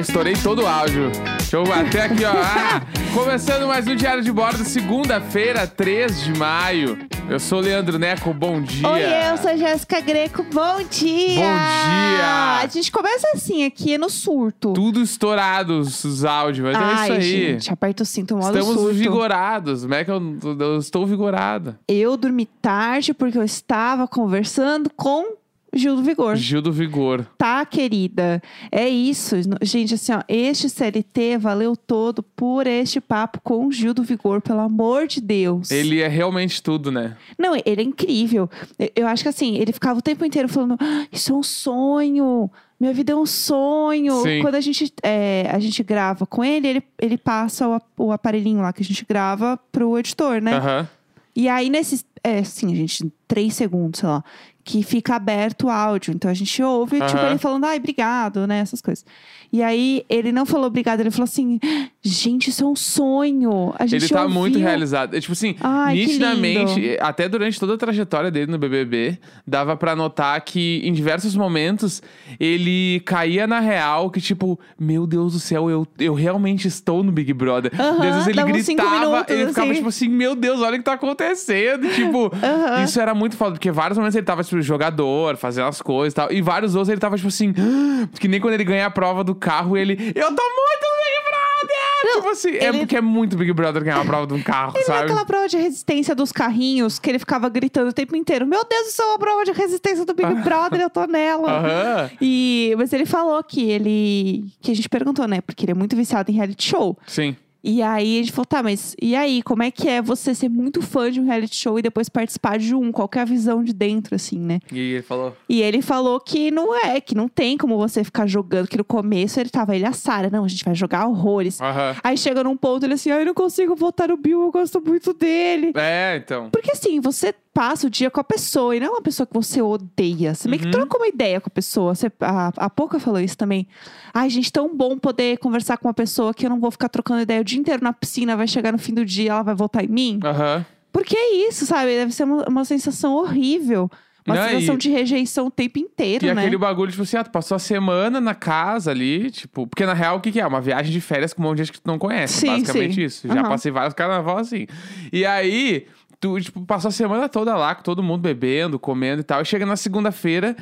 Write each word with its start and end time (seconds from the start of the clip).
estourei 0.00 0.34
todo 0.34 0.62
o 0.62 0.66
áudio. 0.66 1.10
Deixa 1.38 1.56
eu 1.56 1.64
bater 1.64 2.00
aqui, 2.00 2.24
ó. 2.24 2.32
Ah, 2.32 2.82
começando 3.12 3.66
mais 3.66 3.86
um 3.86 3.94
Diário 3.94 4.22
de 4.22 4.32
Bordo, 4.32 4.64
segunda-feira, 4.64 5.66
3 5.66 6.24
de 6.24 6.38
maio. 6.38 6.98
Eu 7.28 7.38
sou 7.38 7.58
o 7.58 7.60
Leandro 7.60 7.98
Neco, 7.98 8.32
bom 8.32 8.60
dia. 8.60 8.88
Oi, 8.88 9.02
eu 9.30 9.36
sou 9.36 9.50
a 9.50 9.56
Jéssica 9.56 10.00
Greco, 10.00 10.42
bom 10.52 10.82
dia! 10.90 11.36
Bom 11.36 11.58
dia! 11.58 12.60
A 12.60 12.66
gente 12.66 12.90
começa 12.90 13.28
assim 13.34 13.64
aqui 13.64 13.96
no 13.96 14.10
surto. 14.10 14.72
Tudo 14.72 15.00
estourado 15.00 15.78
os 15.78 16.02
os 16.02 16.24
áudios, 16.24 16.66
mas 16.66 16.76
Ai, 16.76 16.90
é 16.90 17.02
isso 17.02 17.12
aí. 17.12 17.52
gente, 17.52 17.72
aperta 17.72 18.02
o 18.02 18.06
cinto, 18.06 18.36
modo 18.36 18.58
Estamos 18.58 18.80
surto. 18.80 18.94
vigorados. 18.94 19.82
Como 19.82 19.94
é 19.94 20.04
que 20.04 20.10
eu, 20.10 20.38
eu 20.58 20.78
estou 20.78 21.06
vigorada? 21.06 21.78
Eu 21.86 22.16
dormi 22.16 22.46
tarde 22.46 23.14
porque 23.14 23.38
eu 23.38 23.44
estava 23.44 24.08
conversando 24.08 24.90
com 24.96 25.39
Gil 25.72 25.94
do 25.96 26.02
Vigor. 26.02 26.36
Gil 26.36 26.60
do 26.60 26.72
Vigor. 26.72 27.24
Tá, 27.38 27.64
querida? 27.64 28.42
É 28.72 28.88
isso. 28.88 29.36
Gente, 29.62 29.94
assim, 29.94 30.12
ó, 30.12 30.20
este 30.28 30.68
CLT 30.68 31.38
valeu 31.38 31.76
todo 31.76 32.22
por 32.22 32.66
este 32.66 33.00
papo 33.00 33.40
com 33.42 33.66
o 33.66 33.72
Gil 33.72 33.94
do 33.94 34.02
Vigor, 34.02 34.40
pelo 34.40 34.60
amor 34.60 35.06
de 35.06 35.20
Deus. 35.20 35.70
Ele 35.70 36.00
é 36.00 36.08
realmente 36.08 36.62
tudo, 36.62 36.90
né? 36.90 37.16
Não, 37.38 37.54
ele 37.54 37.80
é 37.80 37.84
incrível. 37.84 38.50
Eu- 38.96 39.06
acho 39.06 39.22
que 39.22 39.28
assim, 39.28 39.56
ele 39.58 39.72
ficava 39.72 39.98
o 39.98 40.02
tempo 40.02 40.24
inteiro 40.24 40.48
falando: 40.48 40.76
"Ah, 40.80 41.06
Isso 41.12 41.32
é 41.32 41.34
um 41.36 41.42
sonho. 41.42 42.50
Minha 42.78 42.92
vida 42.94 43.12
é 43.12 43.16
um 43.16 43.26
sonho. 43.26 44.22
Sim. 44.22 44.40
Quando 44.40 44.54
a 44.54 44.60
gente, 44.60 44.92
é, 45.02 45.48
a 45.52 45.58
gente 45.58 45.82
grava 45.82 46.24
com 46.26 46.42
ele, 46.42 46.66
ele, 46.66 46.82
ele 46.98 47.18
passa 47.18 47.68
o, 47.68 48.06
o 48.06 48.12
aparelhinho 48.12 48.60
lá 48.60 48.72
que 48.72 48.82
a 48.82 48.84
gente 48.84 49.04
grava 49.06 49.58
pro 49.70 49.98
editor, 49.98 50.40
né? 50.40 50.54
Aham. 50.56 50.88
E 51.36 51.48
aí, 51.48 51.70
nesses, 51.70 52.04
é, 52.24 52.38
assim, 52.38 52.74
gente, 52.74 53.10
três 53.28 53.54
segundos, 53.54 54.00
sei 54.00 54.08
lá, 54.08 54.24
que 54.70 54.84
fica 54.84 55.16
aberto 55.16 55.66
o 55.66 55.68
áudio. 55.70 56.12
Então 56.14 56.30
a 56.30 56.34
gente 56.34 56.62
ouve, 56.62 57.00
tipo, 57.00 57.18
Aham. 57.18 57.30
ele 57.30 57.38
falando, 57.38 57.64
ai, 57.64 57.78
obrigado, 57.78 58.46
né? 58.46 58.60
Essas 58.60 58.80
coisas. 58.80 59.04
E 59.52 59.64
aí, 59.64 60.04
ele 60.08 60.30
não 60.30 60.46
falou 60.46 60.66
obrigado, 60.68 61.00
ele 61.00 61.10
falou 61.10 61.24
assim: 61.24 61.58
gente, 62.00 62.50
isso 62.50 62.62
é 62.62 62.66
um 62.68 62.76
sonho. 62.76 63.74
A 63.76 63.84
gente 63.84 64.04
Ele 64.04 64.08
tá 64.08 64.28
muito 64.28 64.54
ouviu." 64.54 64.68
realizado. 64.68 65.16
É, 65.16 65.20
tipo 65.20 65.32
assim, 65.32 65.56
Ai, 65.60 65.94
nitidamente, 65.96 66.96
até 67.00 67.28
durante 67.28 67.58
toda 67.58 67.74
a 67.74 67.76
trajetória 67.76 68.30
dele 68.30 68.50
no 68.52 68.58
BBB, 68.58 69.18
dava 69.44 69.76
pra 69.76 69.96
notar 69.96 70.40
que 70.42 70.80
em 70.84 70.92
diversos 70.92 71.34
momentos 71.34 72.00
ele 72.38 73.00
caía 73.04 73.44
na 73.46 73.58
real 73.58 74.08
que, 74.08 74.20
tipo, 74.20 74.58
meu 74.78 75.04
Deus 75.04 75.32
do 75.32 75.40
céu, 75.40 75.68
eu, 75.68 75.84
eu 75.98 76.14
realmente 76.14 76.68
estou 76.68 77.02
no 77.02 77.10
Big 77.10 77.32
Brother. 77.32 77.72
Aham, 77.74 78.08
Às 78.08 78.14
vezes 78.14 78.28
ele 78.28 78.42
gritava, 78.44 79.00
minutos, 79.00 79.24
ele 79.34 79.46
ficava 79.48 79.66
assim. 79.66 79.74
tipo 79.76 79.88
assim, 79.88 80.08
meu 80.08 80.36
Deus, 80.36 80.60
olha 80.60 80.76
o 80.76 80.78
que 80.78 80.84
tá 80.84 80.92
acontecendo. 80.92 81.88
Tipo, 81.90 82.30
Aham. 82.36 82.84
isso 82.84 83.00
era 83.00 83.14
muito 83.14 83.36
foda, 83.36 83.52
porque 83.52 83.70
vários 83.72 83.98
momentos 83.98 84.14
ele 84.14 84.24
tava, 84.24 84.44
tipo, 84.44 84.59
jogador, 84.62 85.36
fazendo 85.36 85.66
as 85.68 85.80
coisas 85.82 86.12
e 86.12 86.16
tal. 86.16 86.32
E 86.32 86.40
vários 86.42 86.74
outros 86.74 86.88
ele 86.88 87.00
tava, 87.00 87.16
tipo 87.16 87.28
assim, 87.28 87.52
que 88.18 88.28
nem 88.28 88.40
quando 88.40 88.54
ele 88.54 88.64
ganha 88.64 88.86
a 88.86 88.90
prova 88.90 89.22
do 89.24 89.34
carro, 89.34 89.76
ele, 89.76 89.92
eu 90.14 90.26
tô 90.34 90.42
muito 90.42 90.90
Brother! 91.30 92.14
tipo 92.16 92.28
assim, 92.30 92.50
é 92.56 92.68
ele- 92.68 92.78
porque 92.78 92.96
é 92.96 93.00
muito 93.00 93.36
Big 93.36 93.52
Brother 93.52 93.84
ganhar 93.84 94.00
a 94.00 94.04
prova 94.04 94.26
de 94.26 94.34
um 94.34 94.42
carro, 94.42 94.72
Ele 94.76 94.84
não 94.88 94.94
é 94.94 94.98
sabe? 94.98 95.10
aquela 95.10 95.24
prova 95.26 95.48
de 95.48 95.56
resistência 95.58 96.14
dos 96.14 96.32
carrinhos 96.32 96.98
que 96.98 97.08
ele 97.10 97.18
ficava 97.18 97.48
gritando 97.48 97.90
o 97.90 97.92
tempo 97.92 98.16
inteiro: 98.16 98.46
Meu 98.46 98.64
Deus, 98.64 98.88
isso 98.88 99.02
é 99.02 99.04
uma 99.04 99.18
prova 99.18 99.44
de 99.44 99.52
resistência 99.52 100.04
do 100.04 100.14
Big 100.14 100.32
Brother, 100.42 100.80
eu 100.80 100.90
tô 100.90 101.04
nela. 101.06 101.50
Aham. 101.58 102.10
E, 102.20 102.74
mas 102.78 102.92
ele 102.92 103.06
falou 103.06 103.42
que 103.44 103.70
ele. 103.70 104.46
Que 104.60 104.70
a 104.72 104.74
gente 104.74 104.88
perguntou, 104.88 105.26
né? 105.28 105.40
Porque 105.40 105.64
ele 105.64 105.72
é 105.72 105.74
muito 105.74 105.94
viciado 105.94 106.30
em 106.30 106.34
reality 106.34 106.68
show. 106.68 106.96
Sim. 107.06 107.36
E 107.62 107.82
aí 107.82 108.18
a 108.18 108.22
gente 108.22 108.32
falou, 108.32 108.46
tá, 108.46 108.62
mas 108.62 108.94
e 109.00 109.14
aí, 109.14 109.42
como 109.42 109.62
é 109.62 109.70
que 109.70 109.88
é 109.88 110.00
você 110.00 110.34
ser 110.34 110.48
muito 110.48 110.80
fã 110.80 111.10
de 111.10 111.20
um 111.20 111.24
reality 111.24 111.54
show 111.54 111.78
e 111.78 111.82
depois 111.82 112.08
participar 112.08 112.58
de 112.58 112.74
um? 112.74 112.90
Qual 112.90 113.08
que 113.08 113.18
é 113.18 113.22
a 113.22 113.24
visão 113.24 113.62
de 113.62 113.72
dentro, 113.72 114.14
assim, 114.14 114.38
né? 114.38 114.60
E 114.72 114.78
ele 114.78 115.02
falou. 115.02 115.36
E 115.48 115.62
ele 115.62 115.82
falou 115.82 116.20
que 116.20 116.50
não 116.50 116.74
é, 116.74 117.00
que 117.00 117.14
não 117.14 117.28
tem 117.28 117.56
como 117.56 117.76
você 117.76 118.02
ficar 118.02 118.26
jogando, 118.26 118.68
que 118.68 118.78
no 118.78 118.84
começo 118.84 119.38
ele 119.38 119.50
tava, 119.50 119.74
ele 119.74 119.84
e 119.84 119.86
a 119.86 119.92
Sara, 119.92 120.30
não, 120.30 120.44
a 120.44 120.48
gente 120.48 120.64
vai 120.64 120.74
jogar 120.74 121.06
horrores. 121.06 121.60
Aham. 121.60 121.96
Aí 122.02 122.16
chega 122.16 122.44
num 122.44 122.56
ponto, 122.56 122.84
ele 122.84 122.94
assim, 122.94 123.10
ai, 123.10 123.22
eu 123.22 123.26
não 123.26 123.34
consigo 123.34 123.74
votar 123.74 124.08
no 124.08 124.16
Bill, 124.16 124.42
eu 124.42 124.50
gosto 124.50 124.80
muito 124.80 125.12
dele. 125.12 125.72
É, 125.74 126.16
então. 126.16 126.50
Porque 126.50 126.70
assim, 126.70 127.00
você 127.00 127.34
passa 127.52 127.86
o 127.86 127.90
dia 127.90 128.10
com 128.10 128.20
a 128.20 128.24
pessoa 128.24 128.74
e 128.76 128.80
não 128.80 128.86
é 128.86 128.90
uma 128.90 129.02
pessoa 129.02 129.26
que 129.26 129.34
você 129.34 129.60
odeia. 129.60 130.34
Você 130.34 130.48
meio 130.48 130.60
que 130.60 130.66
Uhum. 130.66 130.72
troca 130.72 130.96
uma 130.96 131.08
ideia 131.08 131.40
com 131.40 131.48
a 131.48 131.50
pessoa. 131.50 131.94
Você, 131.94 132.10
a, 132.20 132.52
a 132.56 132.70
Pouca 132.70 133.00
falou 133.00 133.20
isso 133.20 133.36
também. 133.36 133.66
Ai, 134.14 134.30
gente, 134.30 134.52
tão 134.52 134.74
bom 134.76 134.96
poder 134.96 135.38
conversar 135.38 135.76
com 135.78 135.88
uma 135.88 135.94
pessoa 135.94 136.32
que 136.32 136.46
eu 136.46 136.50
não 136.50 136.60
vou 136.60 136.70
ficar 136.70 136.88
trocando 136.88 137.20
ideia 137.22 137.40
o 137.40 137.44
dia 137.44 137.58
inteiro 137.58 137.82
na 137.82 137.92
piscina, 137.92 138.36
vai 138.36 138.46
chegar 138.46 138.72
no 138.72 138.78
fim 138.78 138.94
do 138.94 139.04
dia, 139.04 139.32
ela 139.32 139.42
vai 139.42 139.54
votar 139.54 139.84
em 139.84 139.88
mim. 139.88 140.20
Aham. 140.24 140.64
Porque 140.92 141.16
é 141.16 141.48
isso, 141.48 141.66
sabe? 141.66 141.86
Deve 141.90 142.12
ser 142.12 142.24
uma, 142.24 142.44
uma 142.48 142.64
sensação 142.64 143.14
horrível. 143.14 143.90
Uma 144.26 144.34
Não, 144.36 144.48
sensação 144.50 144.74
e- 144.74 144.78
de 144.78 144.90
rejeição 144.90 145.46
o 145.46 145.50
tempo 145.50 145.78
inteiro, 145.78 146.26
E 146.26 146.34
né? 146.34 146.42
aquele 146.42 146.58
bagulho, 146.58 146.90
tipo 146.90 147.02
assim, 147.02 147.16
ah, 147.16 147.24
tu 147.24 147.30
passou 147.30 147.54
a 147.56 147.58
semana 147.58 148.20
na 148.20 148.34
casa 148.34 148.90
ali, 148.90 149.30
tipo... 149.30 149.66
Porque 149.66 149.86
na 149.86 149.94
real, 149.94 150.18
o 150.18 150.20
que 150.20 150.30
que 150.30 150.38
é? 150.38 150.46
Uma 150.46 150.60
viagem 150.60 150.92
de 150.92 151.00
férias 151.00 151.32
com 151.32 151.42
um 151.42 151.46
monte 151.46 151.56
de 151.56 151.64
gente 151.64 151.72
que 151.72 151.80
tu 151.80 151.86
não 151.86 151.98
conhece. 151.98 152.34
Sim, 152.40 152.48
basicamente 152.48 152.94
sim. 152.96 153.02
isso. 153.02 153.26
Já 153.28 153.40
Aham. 153.40 153.48
passei 153.48 153.72
vários 153.72 153.94
carnaval 153.94 154.36
assim. 154.38 154.66
E 155.10 155.24
aí, 155.24 155.86
tu, 156.20 156.38
tipo, 156.40 156.60
passou 156.66 156.90
a 156.90 156.92
semana 156.92 157.28
toda 157.28 157.56
lá, 157.56 157.74
com 157.74 157.82
todo 157.82 158.02
mundo 158.02 158.20
bebendo, 158.20 158.78
comendo 158.78 159.20
e 159.22 159.24
tal. 159.24 159.40
E 159.40 159.44
chega 159.44 159.64
na 159.64 159.76
segunda-feira, 159.76 160.54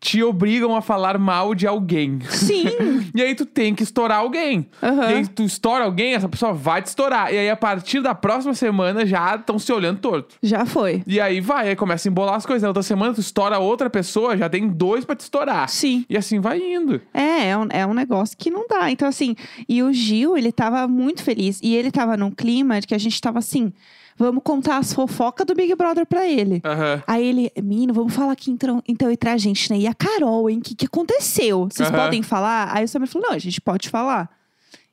te 0.00 0.22
obrigam 0.22 0.76
a 0.76 0.82
falar 0.82 1.18
mal 1.18 1.54
de 1.54 1.66
alguém. 1.66 2.18
Sim. 2.28 2.64
E 3.16 3.22
aí 3.22 3.32
tu 3.36 3.46
tem 3.46 3.72
que 3.76 3.84
estourar 3.84 4.18
alguém. 4.18 4.66
Aham. 4.82 5.10
E 5.10 5.14
aí 5.14 5.28
tu 5.28 5.44
estoura 5.44 5.84
alguém, 5.84 6.14
essa 6.14 6.28
pessoa 6.28 6.52
vai 6.52 6.82
te 6.82 6.86
estourar. 6.86 7.32
E 7.32 7.38
aí 7.38 7.48
a 7.48 7.54
partir 7.54 8.00
da 8.00 8.12
próxima 8.12 8.52
semana 8.52 9.06
já 9.06 9.36
estão 9.36 9.56
se 9.56 9.72
olhando 9.72 10.00
torto. 10.00 10.34
Já 10.42 10.66
foi. 10.66 11.04
E 11.06 11.20
aí 11.20 11.40
vai, 11.40 11.68
aí 11.68 11.76
começa 11.76 12.08
a 12.08 12.10
embolar 12.10 12.34
as 12.34 12.44
coisas. 12.44 12.62
Na 12.62 12.68
outra 12.68 12.82
semana 12.82 13.14
tu 13.14 13.20
estoura 13.20 13.60
outra 13.60 13.88
pessoa, 13.88 14.36
já 14.36 14.48
tem 14.48 14.66
dois 14.66 15.04
pra 15.04 15.14
te 15.14 15.20
estourar. 15.20 15.68
Sim. 15.68 16.04
E 16.10 16.16
assim 16.16 16.40
vai 16.40 16.58
indo. 16.58 17.00
É, 17.14 17.50
é 17.50 17.56
um, 17.56 17.68
é 17.70 17.86
um 17.86 17.94
negócio 17.94 18.36
que 18.36 18.50
não 18.50 18.66
dá. 18.66 18.90
Então, 18.90 19.06
assim, 19.06 19.36
e 19.68 19.80
o 19.80 19.92
Gil, 19.92 20.36
ele 20.36 20.50
tava 20.50 20.88
muito 20.88 21.22
feliz. 21.22 21.60
E 21.62 21.76
ele 21.76 21.92
tava 21.92 22.16
num 22.16 22.32
clima 22.32 22.80
de 22.80 22.88
que 22.88 22.96
a 22.96 22.98
gente 22.98 23.20
tava 23.20 23.38
assim: 23.38 23.72
vamos 24.16 24.42
contar 24.42 24.78
as 24.78 24.92
fofocas 24.92 25.46
do 25.46 25.54
Big 25.54 25.74
Brother 25.74 26.06
pra 26.06 26.26
ele. 26.26 26.60
Aham. 26.64 27.02
Aí 27.06 27.26
ele, 27.26 27.52
menino, 27.62 27.92
vamos 27.92 28.14
falar 28.14 28.32
aqui 28.32 28.50
então, 28.50 28.82
então 28.86 29.10
entre 29.10 29.30
a 29.30 29.36
gente, 29.36 29.70
né? 29.70 29.78
E 29.78 29.86
a 29.86 29.94
Carol, 29.94 30.48
hein? 30.48 30.58
O 30.58 30.62
que, 30.62 30.74
que 30.74 30.86
aconteceu? 30.86 31.68
Vocês 31.70 31.88
Aham. 31.88 31.98
podem 31.98 32.22
falar? 32.22 32.74
Aí 32.74 32.84
o 32.84 32.88
Samir 32.88 33.08
falou: 33.08 33.28
não, 33.28 33.34
a 33.36 33.38
gente 33.38 33.60
pode 33.60 33.88
falar. 33.88 34.30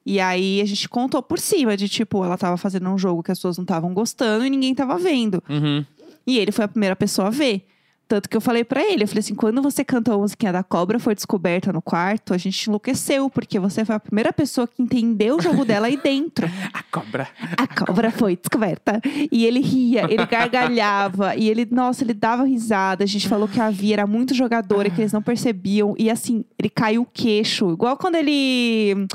E 0.05 0.19
aí 0.19 0.61
a 0.61 0.65
gente 0.65 0.89
contou 0.89 1.21
por 1.21 1.37
cima 1.39 1.77
de 1.77 1.87
tipo, 1.87 2.23
ela 2.25 2.37
tava 2.37 2.57
fazendo 2.57 2.89
um 2.89 2.97
jogo 2.97 3.21
que 3.21 3.31
as 3.31 3.37
pessoas 3.37 3.57
não 3.57 3.63
estavam 3.63 3.93
gostando 3.93 4.45
e 4.45 4.49
ninguém 4.49 4.73
tava 4.73 4.97
vendo. 4.97 5.43
Uhum. 5.47 5.85
E 6.25 6.39
ele 6.39 6.51
foi 6.51 6.65
a 6.65 6.67
primeira 6.67 6.95
pessoa 6.95 7.27
a 7.27 7.31
ver. 7.31 7.67
Tanto 8.11 8.27
que 8.27 8.35
eu 8.35 8.41
falei 8.41 8.66
pra 8.66 8.83
ele, 8.83 9.03
eu 9.03 9.07
falei 9.07 9.22
assim, 9.22 9.33
quando 9.33 9.61
você 9.61 9.85
cantou 9.85 10.13
a 10.13 10.17
musiquinha 10.17 10.51
da 10.51 10.61
cobra, 10.61 10.99
foi 10.99 11.16
descoberta 11.16 11.72
no 11.72 11.81
quarto, 11.81 12.33
a 12.33 12.38
gente 12.38 12.66
enlouqueceu, 12.67 13.29
porque 13.29 13.57
você 13.57 13.85
foi 13.85 13.95
a 13.95 13.99
primeira 14.01 14.33
pessoa 14.33 14.67
que 14.67 14.83
entendeu 14.83 15.38
o 15.38 15.41
jogo 15.41 15.63
dela 15.63 15.88
aí 15.88 15.95
dentro. 15.95 16.45
A 16.73 16.83
cobra. 16.83 17.29
A 17.57 17.66
cobra 17.67 18.11
foi 18.11 18.35
descoberta. 18.35 18.99
E 19.31 19.45
ele 19.45 19.61
ria, 19.61 20.11
ele 20.11 20.25
gargalhava, 20.25 21.38
e 21.38 21.49
ele, 21.49 21.66
nossa, 21.72 22.03
ele 22.03 22.13
dava 22.13 22.44
risada. 22.44 23.05
A 23.05 23.07
gente 23.07 23.29
falou 23.29 23.47
que 23.47 23.61
a 23.61 23.69
Via 23.69 23.94
era 23.95 24.05
muito 24.07 24.33
jogadora, 24.33 24.89
que 24.89 24.99
eles 24.99 25.13
não 25.13 25.22
percebiam. 25.22 25.95
E 25.97 26.09
assim, 26.09 26.43
ele 26.59 26.69
caiu 26.69 27.03
o 27.03 27.05
queixo. 27.05 27.72
Igual 27.72 27.95
quando 27.95 28.16
ele. 28.16 29.07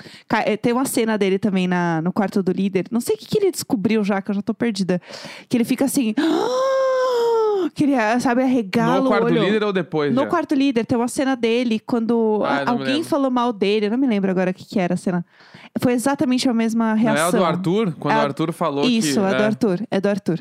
eh, 0.47 0.57
Tem 0.57 0.73
uma 0.73 0.87
cena 0.87 1.19
dele 1.19 1.39
também 1.39 1.69
na, 1.69 2.01
no 2.01 2.15
quarto 2.15 2.43
do 2.43 2.51
líder. 2.51 2.87
Não 2.91 3.01
sei 3.03 3.15
o 3.15 3.19
que, 3.19 3.27
que 3.27 3.39
ele 3.39 3.51
descobriu 3.51 4.03
já, 4.03 4.23
que 4.23 4.31
eu 4.31 4.35
já 4.37 4.41
tô 4.41 4.55
perdida. 4.55 5.03
Que 5.51 5.57
ele 5.59 5.65
fica 5.65 5.85
assim. 5.85 6.15
Que 7.77 7.85
ele, 7.85 8.21
sabe, 8.21 8.43
arregala 8.43 9.01
no 9.01 9.05
o 9.05 9.09
quarto 9.09 9.29
líder 9.29 9.63
ou 9.63 9.71
depois? 9.73 10.13
No 10.15 10.23
já? 10.23 10.27
quarto 10.29 10.55
líder, 10.55 10.87
tem 10.87 10.97
uma 10.97 11.09
cena 11.09 11.37
dele 11.37 11.79
quando 11.79 12.43
Ah, 12.43 12.65
não 12.65 12.73
alguém 12.73 13.05
falou 13.05 13.31
mal 13.31 13.53
dele. 13.53 13.87
Eu 13.87 13.91
não 13.91 13.99
me 13.99 14.07
lembro 14.07 14.31
agora 14.31 14.51
o 14.51 14.55
que, 14.55 14.65
que 14.65 14.81
era 14.81 14.95
a 14.95 14.97
cena. 14.97 15.25
Foi 15.79 15.93
exatamente 15.93 16.49
a 16.49 16.55
mesma 16.55 16.95
Não 16.95 16.97
reação. 16.97 17.27
é 17.27 17.29
o 17.29 17.33
do 17.33 17.45
Arthur? 17.45 17.95
Quando 18.01 18.15
É 18.15 18.17
o 18.17 18.21
a- 18.21 18.25
Arthur 18.25 18.53
falou 18.55 18.85
Isso, 18.87 19.21
que. 19.21 19.27
é 19.27 19.35
do 19.37 19.43
Arthur. 19.43 19.87
É 19.91 20.01
do 20.01 20.09
Arthur. 20.09 20.41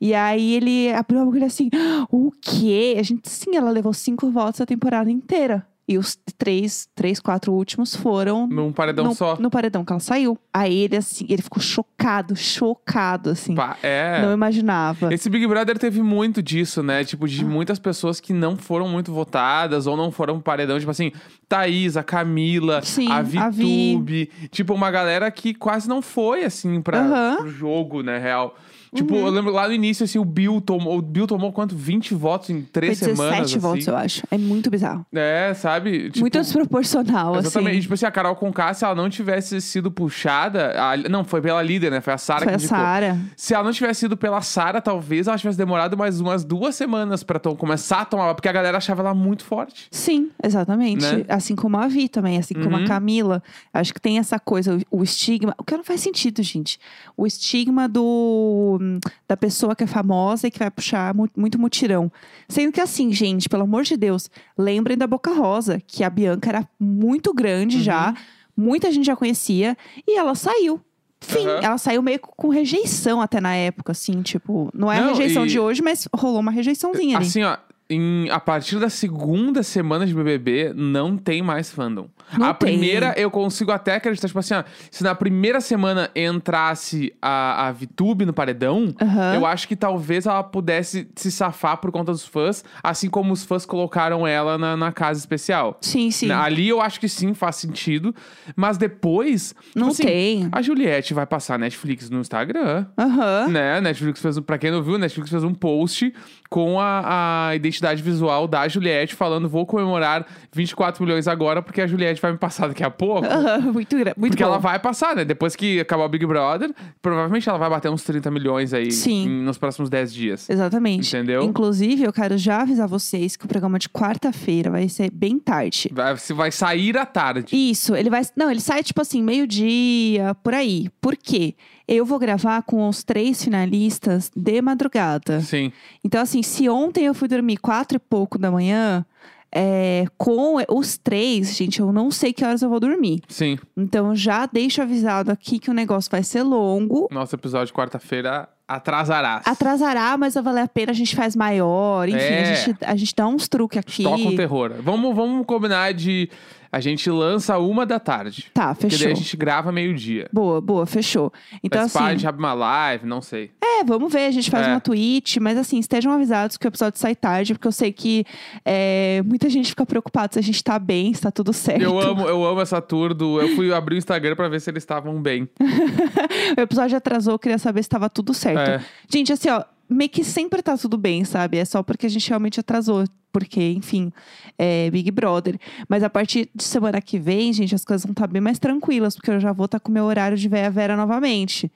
E 0.00 0.14
aí 0.14 0.54
ele 0.54 0.92
abriu 0.92 1.20
a 1.20 1.24
boca 1.24 1.38
e 1.38 1.42
assim: 1.44 1.68
o 2.12 2.30
quê? 2.40 2.94
A 2.96 3.02
gente, 3.02 3.28
sim, 3.28 3.56
ela 3.56 3.70
levou 3.72 3.92
cinco 3.92 4.30
votos 4.30 4.60
a 4.60 4.66
temporada 4.66 5.10
inteira. 5.10 5.66
E 5.88 5.96
os 5.96 6.18
três, 6.36 6.86
três, 6.94 7.18
quatro 7.18 7.50
últimos 7.50 7.96
foram 7.96 8.46
Num 8.46 8.70
paredão 8.70 9.06
no, 9.06 9.14
só. 9.14 9.36
no 9.40 9.48
paredão 9.48 9.84
que 9.86 9.90
ela 9.92 10.00
saiu. 10.00 10.36
Aí 10.52 10.76
ele, 10.80 10.96
assim, 10.98 11.24
ele 11.30 11.40
ficou 11.40 11.62
chocado, 11.62 12.36
chocado, 12.36 13.30
assim. 13.30 13.54
Pá, 13.54 13.76
é. 13.82 14.20
Não 14.20 14.32
imaginava. 14.32 15.12
Esse 15.12 15.30
Big 15.30 15.46
Brother 15.46 15.78
teve 15.78 16.02
muito 16.02 16.42
disso, 16.42 16.82
né? 16.82 17.04
Tipo, 17.04 17.26
de 17.26 17.42
muitas 17.44 17.78
pessoas 17.78 18.20
que 18.20 18.34
não 18.34 18.54
foram 18.56 18.86
muito 18.86 19.12
votadas 19.12 19.86
ou 19.86 19.96
não 19.96 20.10
foram 20.10 20.34
pro 20.34 20.42
paredão. 20.42 20.78
Tipo 20.78 20.90
assim, 20.90 21.10
Thaís, 21.48 21.96
a 21.96 22.02
Camila, 22.02 22.82
Sim, 22.82 23.10
a 23.10 23.16
a 23.18 23.22
Vi. 23.22 23.94
VTube. 23.96 24.30
Tipo, 24.50 24.74
uma 24.74 24.90
galera 24.90 25.30
que 25.30 25.54
quase 25.54 25.88
não 25.88 26.02
foi, 26.02 26.44
assim, 26.44 26.82
pra, 26.82 26.98
Aham. 27.00 27.36
pro 27.38 27.48
jogo, 27.48 28.02
né, 28.02 28.18
real. 28.18 28.54
Tipo, 28.94 29.14
Uhum. 29.14 29.26
eu 29.26 29.30
lembro 29.32 29.52
lá 29.52 29.66
no 29.68 29.74
início, 29.74 30.04
assim, 30.04 30.18
o 30.18 30.24
Bill 30.24 30.60
tomou. 30.60 30.98
O 30.98 31.02
Bill 31.02 31.26
tomou 31.26 31.52
quanto? 31.52 31.76
20 31.76 32.14
votos 32.14 32.50
em 32.50 32.60
Foi 32.62 32.68
três 32.72 32.98
17 33.00 33.16
semanas. 33.16 33.54
votos, 33.54 33.80
assim. 33.82 33.90
eu 33.90 33.96
acho. 33.96 34.22
É 34.30 34.38
muito 34.38 34.70
bizarro. 34.70 35.04
É, 35.12 35.52
sabe? 35.54 36.04
Tipo, 36.10 36.20
muito 36.20 36.38
desproporcional, 36.38 37.36
Exatamente. 37.36 37.68
E, 37.68 37.72
assim. 37.72 37.80
Tipo 37.82 37.94
assim, 37.94 38.06
a 38.06 38.10
Carol 38.10 38.36
Conká, 38.36 38.72
se 38.74 38.84
ela 38.84 38.94
não 38.94 39.08
tivesse 39.10 39.60
sido 39.60 39.90
puxada. 39.90 40.72
a- 40.80 40.96
não, 41.08 41.24
foi 41.24 41.40
pela 41.40 41.62
líder, 41.62 41.90
né? 41.90 42.00
Foi 42.00 42.12
a 42.12 42.18
Sara 42.18 42.40
Foi 42.40 42.46
que 42.48 42.52
a 42.54 42.56
indicou. 42.56 42.76
Sara. 42.78 43.18
Se 43.36 43.54
ela 43.54 43.64
não 43.64 43.72
tivesse 43.72 44.06
ido 44.06 44.16
pela 44.16 44.40
Sara, 44.40 44.80
talvez 44.80 45.26
ela 45.26 45.36
tivesse 45.38 45.58
demorado 45.58 45.96
mais 45.96 46.20
umas 46.20 46.44
duas 46.44 46.74
semanas 46.74 47.22
pra 47.22 47.38
começar 47.40 48.00
a 48.00 48.04
tomar, 48.04 48.34
porque 48.34 48.48
a 48.48 48.52
galera 48.52 48.78
achava 48.78 49.02
ela 49.02 49.14
muito 49.14 49.44
forte. 49.44 49.86
Sim, 49.90 50.30
exatamente. 50.42 51.04
Né? 51.04 51.24
Assim 51.28 51.54
como 51.54 51.76
a 51.76 51.86
Vi 51.88 52.08
também, 52.08 52.38
assim 52.38 52.54
como 52.54 52.76
Uhum. 52.76 52.84
a 52.84 52.86
Camila. 52.86 53.42
Acho 53.72 53.92
que 53.94 54.00
tem 54.00 54.18
essa 54.18 54.38
coisa, 54.38 54.78
o, 54.90 54.98
o 55.00 55.02
estigma. 55.02 55.54
O 55.58 55.64
que 55.64 55.76
não 55.76 55.84
faz 55.84 56.00
sentido, 56.00 56.42
gente. 56.42 56.78
O 57.16 57.26
estigma 57.26 57.88
do 57.88 58.77
da 59.26 59.36
pessoa 59.36 59.74
que 59.76 59.84
é 59.84 59.86
famosa 59.86 60.46
e 60.46 60.50
que 60.50 60.58
vai 60.58 60.70
puxar 60.70 61.14
mu- 61.14 61.28
muito 61.36 61.58
mutirão. 61.58 62.10
Sendo 62.48 62.72
que 62.72 62.80
assim, 62.80 63.12
gente, 63.12 63.48
pelo 63.48 63.62
amor 63.64 63.82
de 63.84 63.96
Deus, 63.96 64.30
lembrem 64.56 64.96
da 64.96 65.06
Boca 65.06 65.32
Rosa, 65.32 65.80
que 65.86 66.02
a 66.04 66.10
Bianca 66.10 66.48
era 66.48 66.68
muito 66.78 67.32
grande 67.34 67.76
Uhum. 67.78 67.82
já, 67.82 68.14
muita 68.56 68.90
gente 68.90 69.06
já 69.06 69.14
conhecia, 69.16 69.76
e 70.06 70.18
ela 70.18 70.34
saiu. 70.34 70.80
Fim, 71.20 71.46
Aham. 71.46 71.60
ela 71.62 71.78
saiu 71.78 72.00
meio 72.00 72.20
com 72.20 72.48
rejeição 72.48 73.20
até 73.20 73.40
na 73.40 73.52
época, 73.54 73.90
assim, 73.90 74.22
tipo, 74.22 74.70
não 74.72 74.90
é 74.90 74.98
a 74.98 75.00
Não, 75.00 75.08
rejeição 75.08 75.44
e- 75.44 75.48
de 75.48 75.58
hoje, 75.58 75.82
mas 75.82 76.06
rolou 76.14 76.38
uma 76.40 76.52
rejeiçãozinha 76.52 77.16
ali. 77.18 77.26
Assim, 77.26 77.42
ó. 77.42 77.56
Em- 77.90 78.28
a 78.30 78.38
partir 78.38 78.78
da 78.78 78.90
segunda 78.90 79.62
semana 79.62 80.04
de 80.06 80.12
BBB, 80.14 80.72
não 80.74 81.16
tem 81.16 81.40
mais 81.42 81.70
fandom. 81.70 82.08
Não 82.36 82.48
a 82.48 82.52
tem. 82.54 82.72
primeira, 82.72 83.14
eu 83.16 83.30
consigo 83.30 83.72
até 83.72 83.94
acreditar, 83.94 84.26
tipo 84.28 84.38
assim, 84.38 84.52
ó, 84.54 84.62
se 84.90 85.02
na 85.02 85.14
primeira 85.14 85.60
semana 85.62 86.10
entrasse 86.14 87.14
a, 87.22 87.68
a 87.68 87.72
VTube 87.72 88.26
no 88.26 88.32
paredão, 88.34 88.94
Aham. 89.00 89.34
eu 89.34 89.46
acho 89.46 89.66
que 89.66 89.74
talvez 89.74 90.26
ela 90.26 90.42
pudesse 90.42 91.08
se 91.16 91.30
safar 91.32 91.78
por 91.78 91.90
conta 91.90 92.12
dos 92.12 92.26
fãs, 92.26 92.62
assim 92.82 93.08
como 93.08 93.32
os 93.32 93.44
fãs 93.44 93.64
colocaram 93.64 94.26
ela 94.26 94.58
na, 94.58 94.76
na 94.76 94.92
casa 94.92 95.18
especial. 95.18 95.78
Sim, 95.80 96.10
sim. 96.10 96.30
Ali 96.30 96.68
eu 96.68 96.82
acho 96.82 97.00
que 97.00 97.08
sim, 97.08 97.32
faz 97.32 97.56
sentido. 97.56 98.14
Mas 98.54 98.76
depois. 98.76 99.54
tipo 99.54 99.78
Não 99.78 99.88
assim, 99.88 100.02
tem. 100.02 100.48
A 100.52 100.60
Juliette 100.60 101.14
vai 101.14 101.24
passar 101.24 101.58
Netflix 101.58 102.10
no 102.10 102.20
Instagram. 102.20 102.84
Aham. 102.98 103.48
Né? 103.48 103.80
Netflix 103.80 104.20
fez, 104.20 104.38
pra 104.40 104.58
quem 104.58 104.70
não 104.70 104.82
viu, 104.82 104.98
Netflix 104.98 105.30
fez 105.30 105.42
um 105.42 105.54
post 105.54 106.12
com 106.50 106.78
a, 106.80 107.48
a 107.48 107.56
identidade 107.56 107.77
visual 108.02 108.46
da 108.48 108.66
Juliette 108.68 109.14
falando: 109.14 109.48
vou 109.48 109.64
comemorar 109.66 110.26
24 110.52 111.02
milhões 111.04 111.26
agora, 111.28 111.62
porque 111.62 111.80
a 111.80 111.86
Juliette 111.86 112.20
vai 112.20 112.32
me 112.32 112.38
passar 112.38 112.68
daqui 112.68 112.82
a 112.84 112.90
pouco. 112.90 113.24
Aham, 113.28 113.72
muito, 113.72 113.96
muito 113.96 114.14
Porque 114.30 114.42
bom. 114.42 114.50
ela 114.50 114.58
vai 114.58 114.78
passar, 114.78 115.14
né? 115.16 115.24
Depois 115.24 115.54
que 115.56 115.80
acabar 115.80 116.04
o 116.04 116.08
Big 116.08 116.24
Brother, 116.26 116.70
provavelmente 117.02 117.48
ela 117.48 117.58
vai 117.58 117.70
bater 117.70 117.90
uns 117.90 118.02
30 118.02 118.30
milhões 118.30 118.72
aí 118.74 118.90
Sim. 118.90 119.24
em- 119.26 119.42
nos 119.42 119.58
próximos 119.58 119.88
10 119.90 120.12
dias. 120.12 120.48
Exatamente. 120.50 121.08
Entendeu? 121.08 121.42
Inclusive, 121.42 122.02
eu 122.04 122.12
quero 122.12 122.36
já 122.38 122.62
avisar 122.62 122.86
vocês 122.88 123.36
que 123.36 123.44
o 123.44 123.48
programa 123.48 123.78
de 123.78 123.88
quarta-feira 123.88 124.70
vai 124.70 124.88
ser 124.88 125.10
bem 125.10 125.38
tarde. 125.38 125.90
Vai, 125.92 126.16
se 126.16 126.32
vai 126.32 126.50
sair 126.50 126.96
à 126.96 127.06
tarde. 127.06 127.54
Isso, 127.54 127.94
ele 127.94 128.10
vai. 128.10 128.22
Não, 128.36 128.50
ele 128.50 128.60
sai 128.60 128.82
tipo 128.82 129.00
assim, 129.00 129.22
meio-dia, 129.22 130.34
por 130.42 130.54
aí. 130.54 130.88
Por 131.00 131.16
quê? 131.16 131.54
Eu 131.88 132.04
vou 132.04 132.18
gravar 132.18 132.62
com 132.62 132.86
os 132.86 133.02
três 133.02 133.42
finalistas 133.42 134.30
de 134.36 134.60
madrugada. 134.60 135.40
Sim. 135.40 135.72
Então, 136.04 136.20
assim, 136.20 136.42
se 136.42 136.68
ontem 136.68 137.06
eu 137.06 137.14
fui 137.14 137.26
dormir 137.28 137.56
quatro 137.56 137.96
e 137.96 137.98
pouco 137.98 138.38
da 138.38 138.50
manhã, 138.50 139.06
é, 139.50 140.04
com 140.18 140.56
os 140.68 140.98
três, 140.98 141.56
gente, 141.56 141.80
eu 141.80 141.90
não 141.90 142.10
sei 142.10 142.32
que 142.34 142.44
horas 142.44 142.60
eu 142.60 142.68
vou 142.68 142.78
dormir. 142.78 143.22
Sim. 143.28 143.58
Então, 143.74 144.14
já 144.14 144.44
deixo 144.44 144.82
avisado 144.82 145.30
aqui 145.32 145.58
que 145.58 145.70
o 145.70 145.74
negócio 145.74 146.10
vai 146.10 146.22
ser 146.22 146.42
longo. 146.42 147.08
Nosso 147.10 147.34
episódio 147.34 147.68
de 147.68 147.72
quarta-feira 147.72 148.46
atrasará. 148.68 149.40
Atrasará, 149.46 150.18
mas 150.18 150.34
vai 150.34 150.42
valer 150.42 150.60
a 150.60 150.68
pena, 150.68 150.92
a 150.92 150.94
gente 150.94 151.16
faz 151.16 151.34
maior. 151.34 152.06
Enfim, 152.06 152.18
É. 152.18 152.40
a, 152.50 152.54
gente, 152.54 152.78
a 152.84 152.96
gente 152.96 153.14
dá 153.16 153.26
uns 153.26 153.48
truques 153.48 153.78
aqui. 153.78 154.02
Toca 154.02 154.22
um 154.22 154.36
terror. 154.36 154.74
Vamos, 154.82 155.16
vamos 155.16 155.46
combinar 155.46 155.94
de. 155.94 156.28
A 156.70 156.80
gente 156.80 157.10
lança 157.10 157.58
uma 157.58 157.86
da 157.86 157.98
tarde. 157.98 158.50
Tá, 158.52 158.74
Porque 158.74 158.90
fechou. 158.90 159.04
daí 159.06 159.12
a 159.12 159.16
gente 159.16 159.36
grava 159.36 159.72
meio-dia. 159.72 160.28
Boa, 160.32 160.60
boa, 160.60 160.84
fechou. 160.86 161.32
Então, 161.62 161.82
Mas 161.82 161.92
pá, 161.92 162.00
a 162.00 162.02
assim. 162.06 162.12
gente 162.18 162.26
abre 162.26 162.38
uma 162.40 162.52
live, 162.54 163.06
não 163.06 163.20
sei. 163.22 163.50
É, 163.62 163.84
vamos 163.84 164.12
ver, 164.12 164.26
a 164.26 164.30
gente 164.30 164.50
faz 164.50 164.66
É. 164.66 164.70
uma 164.70 164.80
tweet, 164.80 165.40
mas 165.40 165.56
assim, 165.56 165.78
estejam 165.78 166.12
avisados 166.12 166.56
que 166.56 166.66
o 166.66 166.68
episódio 166.68 166.98
sai 166.98 167.14
tarde, 167.14 167.54
porque 167.54 167.68
eu 167.68 167.72
sei 167.72 167.92
que 167.92 168.24
é, 168.64 169.22
muita 169.24 169.48
gente 169.48 169.70
fica 169.70 169.86
preocupada 169.86 170.32
se 170.34 170.38
a 170.38 170.42
gente 170.42 170.62
tá 170.62 170.78
bem, 170.78 171.14
se 171.14 171.22
tá 171.22 171.30
tudo 171.30 171.52
certo. 171.52 171.82
Eu 171.82 171.98
amo, 171.98 172.26
eu 172.28 172.44
amo 172.44 172.60
essa 172.60 172.80
tour 172.80 173.14
do. 173.14 173.40
Eu 173.40 173.54
fui 173.54 173.72
abrir 173.72 173.94
o 173.94 173.98
Instagram 173.98 174.34
pra 174.36 174.48
ver 174.48 174.60
se 174.60 174.68
eles 174.70 174.82
estavam 174.82 175.20
bem. 175.22 175.48
O 176.56 176.60
episódio 176.60 176.96
atrasou, 176.96 177.34
eu 177.34 177.38
queria 177.38 177.58
saber 177.58 177.82
se 177.82 177.88
tava 177.88 178.08
tudo 178.08 178.32
certo. 178.34 178.58
É. 178.70 178.80
Gente, 179.08 179.32
assim, 179.32 179.48
ó, 179.50 179.62
meio 179.88 180.10
que 180.10 180.24
sempre 180.24 180.62
tá 180.62 180.76
tudo 180.76 180.96
bem, 180.96 181.24
sabe? 181.24 181.58
É 181.58 181.64
só 181.64 181.82
porque 181.82 182.06
a 182.06 182.10
gente 182.10 182.28
realmente 182.28 182.60
atrasou. 182.60 183.04
Porque, 183.30 183.72
enfim, 183.72 184.10
é 184.58 184.90
Big 184.90 185.10
Brother. 185.10 185.58
Mas 185.88 186.02
a 186.02 186.08
partir 186.08 186.48
de 186.54 186.64
semana 186.64 187.00
que 187.00 187.18
vem, 187.18 187.52
gente, 187.52 187.74
as 187.74 187.84
coisas 187.84 188.04
vão 188.04 188.12
estar 188.12 188.26
bem 188.26 188.40
mais 188.40 188.58
tranquilas, 188.58 189.14
porque 189.14 189.30
eu 189.30 189.38
já 189.38 189.52
vou 189.52 189.66
estar 189.66 189.78
com 189.78 189.90
o 189.90 189.94
meu 189.94 190.04
horário 190.04 190.36
de 190.36 190.48
Véia 190.48 190.70
Vera 190.70 190.96
novamente. 190.96 191.70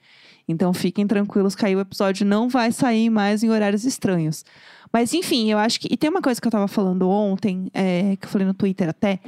Então 0.47 0.73
fiquem 0.73 1.07
tranquilos 1.07 1.55
aí 1.61 1.75
o 1.75 1.79
episódio 1.79 2.25
não 2.25 2.49
vai 2.49 2.71
sair 2.71 3.09
mais 3.09 3.43
em 3.43 3.49
horários 3.49 3.85
estranhos. 3.85 4.43
Mas 4.91 5.13
enfim, 5.13 5.49
eu 5.49 5.57
acho 5.57 5.79
que. 5.79 5.87
E 5.91 5.97
tem 5.97 6.09
uma 6.09 6.21
coisa 6.21 6.39
que 6.39 6.47
eu 6.47 6.51
tava 6.51 6.67
falando 6.67 7.09
ontem, 7.09 7.69
é, 7.73 8.15
que 8.17 8.25
eu 8.25 8.29
falei 8.29 8.45
no 8.45 8.53
Twitter 8.53 8.89
até. 8.89 9.19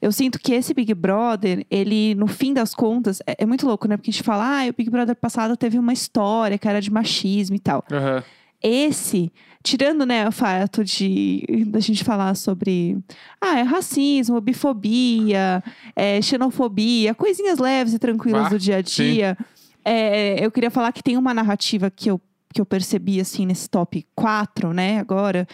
Eu 0.00 0.12
sinto 0.12 0.38
que 0.38 0.52
esse 0.54 0.72
Big 0.72 0.94
Brother, 0.94 1.66
ele, 1.70 2.14
no 2.14 2.26
fim 2.28 2.52
das 2.54 2.74
contas, 2.74 3.20
é, 3.26 3.36
é 3.42 3.46
muito 3.46 3.66
louco, 3.66 3.88
né? 3.88 3.96
Porque 3.96 4.10
a 4.10 4.12
gente 4.12 4.22
fala, 4.22 4.62
ah, 4.62 4.68
o 4.68 4.72
Big 4.72 4.88
Brother 4.90 5.16
passado 5.16 5.56
teve 5.56 5.78
uma 5.78 5.92
história 5.92 6.56
que 6.56 6.68
era 6.68 6.80
de 6.80 6.90
machismo 6.90 7.56
e 7.56 7.58
tal. 7.58 7.84
Aham. 7.90 8.22
Esse, 8.60 9.32
tirando, 9.62 10.04
né, 10.04 10.26
o 10.26 10.32
fato 10.32 10.82
de 10.84 11.44
da 11.68 11.78
gente 11.78 12.02
falar 12.02 12.34
sobre 12.34 12.98
ah, 13.40 13.58
é 13.60 13.62
racismo, 13.62 14.40
bifobia, 14.40 15.62
é, 15.94 16.20
xenofobia, 16.20 17.14
coisinhas 17.14 17.58
leves 17.58 17.94
e 17.94 17.98
tranquilas 18.00 18.46
Ah, 18.46 18.48
do 18.50 18.58
dia 18.58 18.76
a 18.78 18.82
dia. 18.82 19.38
é, 19.84 20.44
eu 20.44 20.50
queria 20.50 20.70
falar 20.72 20.90
que 20.92 21.02
tem 21.04 21.16
uma 21.16 21.32
narrativa 21.32 21.88
que 21.88 22.10
eu, 22.10 22.20
que 22.52 22.60
eu 22.60 22.66
percebi, 22.66 23.20
assim, 23.20 23.46
nesse 23.46 23.68
top 23.68 24.06
4, 24.14 24.72
né, 24.72 24.98
agora, 24.98 25.46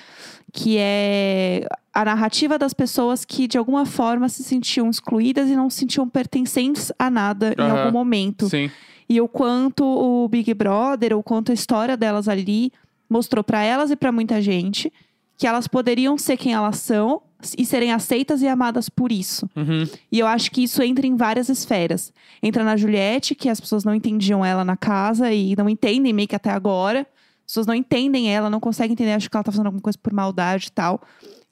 que 0.52 0.76
é 0.78 1.66
a 1.92 2.04
narrativa 2.04 2.58
das 2.58 2.72
pessoas 2.72 3.24
que, 3.24 3.46
de 3.48 3.58
alguma 3.58 3.84
forma, 3.84 4.28
se 4.28 4.42
sentiam 4.44 4.88
excluídas 4.88 5.48
e 5.48 5.56
não 5.56 5.68
se 5.68 5.78
sentiam 5.80 6.08
pertencentes 6.08 6.92
a 6.98 7.10
nada 7.10 7.54
em 7.58 7.62
Aham. 7.62 7.78
algum 7.78 7.92
momento. 7.92 8.48
Sim. 8.48 8.70
E 9.08 9.20
o 9.20 9.28
quanto 9.28 9.84
o 9.84 10.28
Big 10.28 10.52
Brother, 10.54 11.16
o 11.16 11.22
quanto 11.22 11.50
a 11.50 11.54
história 11.54 11.96
delas 11.96 12.28
ali 12.28 12.72
mostrou 13.08 13.44
pra 13.44 13.62
elas 13.62 13.90
e 13.90 13.96
pra 13.96 14.10
muita 14.10 14.40
gente 14.40 14.92
que 15.36 15.46
elas 15.46 15.66
poderiam 15.66 16.16
ser 16.16 16.36
quem 16.36 16.52
elas 16.52 16.78
são 16.78 17.22
e 17.58 17.66
serem 17.66 17.92
aceitas 17.92 18.40
e 18.40 18.48
amadas 18.48 18.88
por 18.88 19.12
isso. 19.12 19.48
Uhum. 19.54 19.86
E 20.10 20.18
eu 20.18 20.26
acho 20.26 20.50
que 20.50 20.62
isso 20.62 20.82
entra 20.82 21.06
em 21.06 21.16
várias 21.16 21.48
esferas. 21.48 22.12
Entra 22.42 22.64
na 22.64 22.76
Juliette, 22.76 23.34
que 23.34 23.48
as 23.48 23.60
pessoas 23.60 23.84
não 23.84 23.94
entendiam 23.94 24.44
ela 24.44 24.64
na 24.64 24.76
casa 24.76 25.32
e 25.32 25.54
não 25.56 25.68
entendem 25.68 26.12
meio 26.12 26.28
que 26.28 26.36
até 26.36 26.50
agora. 26.50 27.00
As 27.00 27.52
pessoas 27.52 27.66
não 27.66 27.74
entendem 27.74 28.34
ela, 28.34 28.48
não 28.48 28.60
conseguem 28.60 28.92
entender, 28.92 29.12
acho 29.12 29.28
que 29.28 29.36
ela 29.36 29.44
tá 29.44 29.52
fazendo 29.52 29.66
alguma 29.66 29.82
coisa 29.82 29.98
por 29.98 30.12
maldade 30.12 30.68
e 30.68 30.72
tal. 30.72 31.02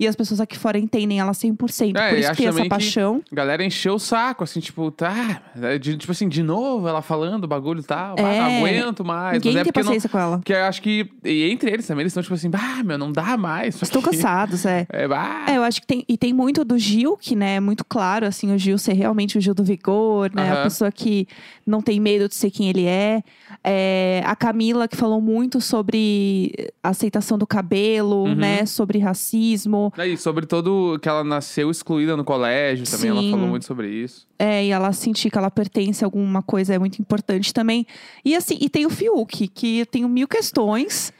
E 0.03 0.07
as 0.09 0.17
pessoas 0.17 0.41
aqui 0.41 0.59
fora 0.59 0.79
entendem 0.79 1.21
ela 1.21 1.33
100%. 1.33 1.97
É, 1.97 2.09
por 2.11 2.19
isso 2.19 2.35
tem 2.35 2.47
essa 2.49 2.63
que- 2.63 2.69
paixão. 2.69 3.23
A 3.31 3.35
galera 3.35 3.65
encheu 3.65 3.95
o 3.95 3.99
saco, 3.99 4.43
assim, 4.43 4.59
tipo, 4.61 4.91
tá. 4.91 5.41
é 5.61 5.79
de- 5.79 5.97
tipo 5.97 6.11
assim, 6.11 6.29
de 6.29 6.43
novo 6.43 6.89
ela 6.89 7.01
falando 7.03 7.45
o 7.45 7.47
bagulho 7.49 7.81
e 7.81 7.85
tal. 7.85 8.17
Ah, 8.19 8.23
É. 8.23 8.41
não 8.41 8.67
aguento 8.67 9.05
mais. 9.05 9.35
Ninguém 9.35 9.53
mas 9.53 9.61
é 9.61 9.65
tem 9.65 9.73
porque 9.73 9.81
não. 9.81 9.87
paciência 9.87 10.09
com 10.09 10.19
ela. 10.19 10.39
Porque 10.39 10.53
eu 10.53 10.65
acho 10.65 10.83
que. 10.83 11.09
E 11.25 11.51
entre 11.51 11.71
eles 11.71 11.87
também, 11.87 12.03
eles 12.03 12.11
estão, 12.11 12.23
tipo 12.23 12.35
assim, 12.35 12.51
ah, 12.53 12.83
meu, 12.83 12.99
não 12.99 13.13
dá 13.13 13.37
mais. 13.37 13.81
Estão 13.81 14.01
aqui." 14.01 14.11
cansados, 14.11 14.65
é. 14.67 14.87
É, 14.93 15.07
bah. 15.07 15.47
É, 15.49 15.57
eu 15.57 15.63
acho 15.63 15.81
que 15.81 15.87
tem. 15.87 16.05
E 16.09 16.17
tem 16.19 16.33
muito 16.33 16.65
do 16.65 16.77
Gil, 16.79 17.17
que, 17.17 17.37
né, 17.37 17.57
é 17.57 17.61
muito 17.61 17.85
claro, 17.85 18.27
assim, 18.27 18.53
o 18.53 18.59
Gil 18.59 18.79
ser 18.79 18.95
realmente 18.95 19.39
o 19.39 19.41
Gil 19.41 19.55
do 19.55 19.63
vigor, 19.65 20.31
né? 20.35 20.53
A 20.53 20.63
pessoa 20.65 20.91
que 20.91 21.27
não 21.67 21.81
tem 21.81 22.01
medo 22.01 22.29
de 22.29 22.35
ser 22.35 22.51
quem 22.51 22.69
ele 22.69 22.87
é. 22.87 23.23
É, 23.65 24.23
a 24.25 24.35
Camila, 24.37 24.87
que 24.89 24.97
falou 24.97 25.21
muito 25.21 25.61
sobre 25.61 26.53
aceitação 26.83 27.37
do 27.39 27.47
cabelo, 27.47 28.25
Uhum. 28.25 28.35
né? 28.35 28.67
Sobre 28.67 28.99
racismo. 28.99 29.93
E 29.99 30.17
sobre 30.17 30.47
todo 30.47 30.99
que 31.01 31.09
ela 31.09 31.23
nasceu 31.25 31.71
excluída 31.71 32.17
no 32.17 32.25
colégio 32.25 32.85
também, 32.91 33.11
ela 33.11 33.21
Sim. 33.21 33.31
falou 33.31 33.47
muito 33.49 33.65
sobre 33.65 33.89
isso. 33.89 34.27
É, 34.39 34.65
e 34.65 34.71
ela 34.71 34.93
sentir 34.93 35.31
que 35.31 35.39
ela 35.39 35.51
pertence 35.51 36.05
a 36.05 36.07
alguma 36.07 36.43
coisa 36.43 36.75
é 36.75 36.79
muito 36.79 36.99
importante 37.01 37.53
também. 37.55 37.87
E 38.25 38.35
assim, 38.35 38.59
e 38.61 38.69
tem 38.69 38.87
o 38.87 38.91
Fiuk, 38.91 39.49
que 39.49 39.85
tenho 39.87 40.09
mil 40.09 40.27
questões. 40.29 41.13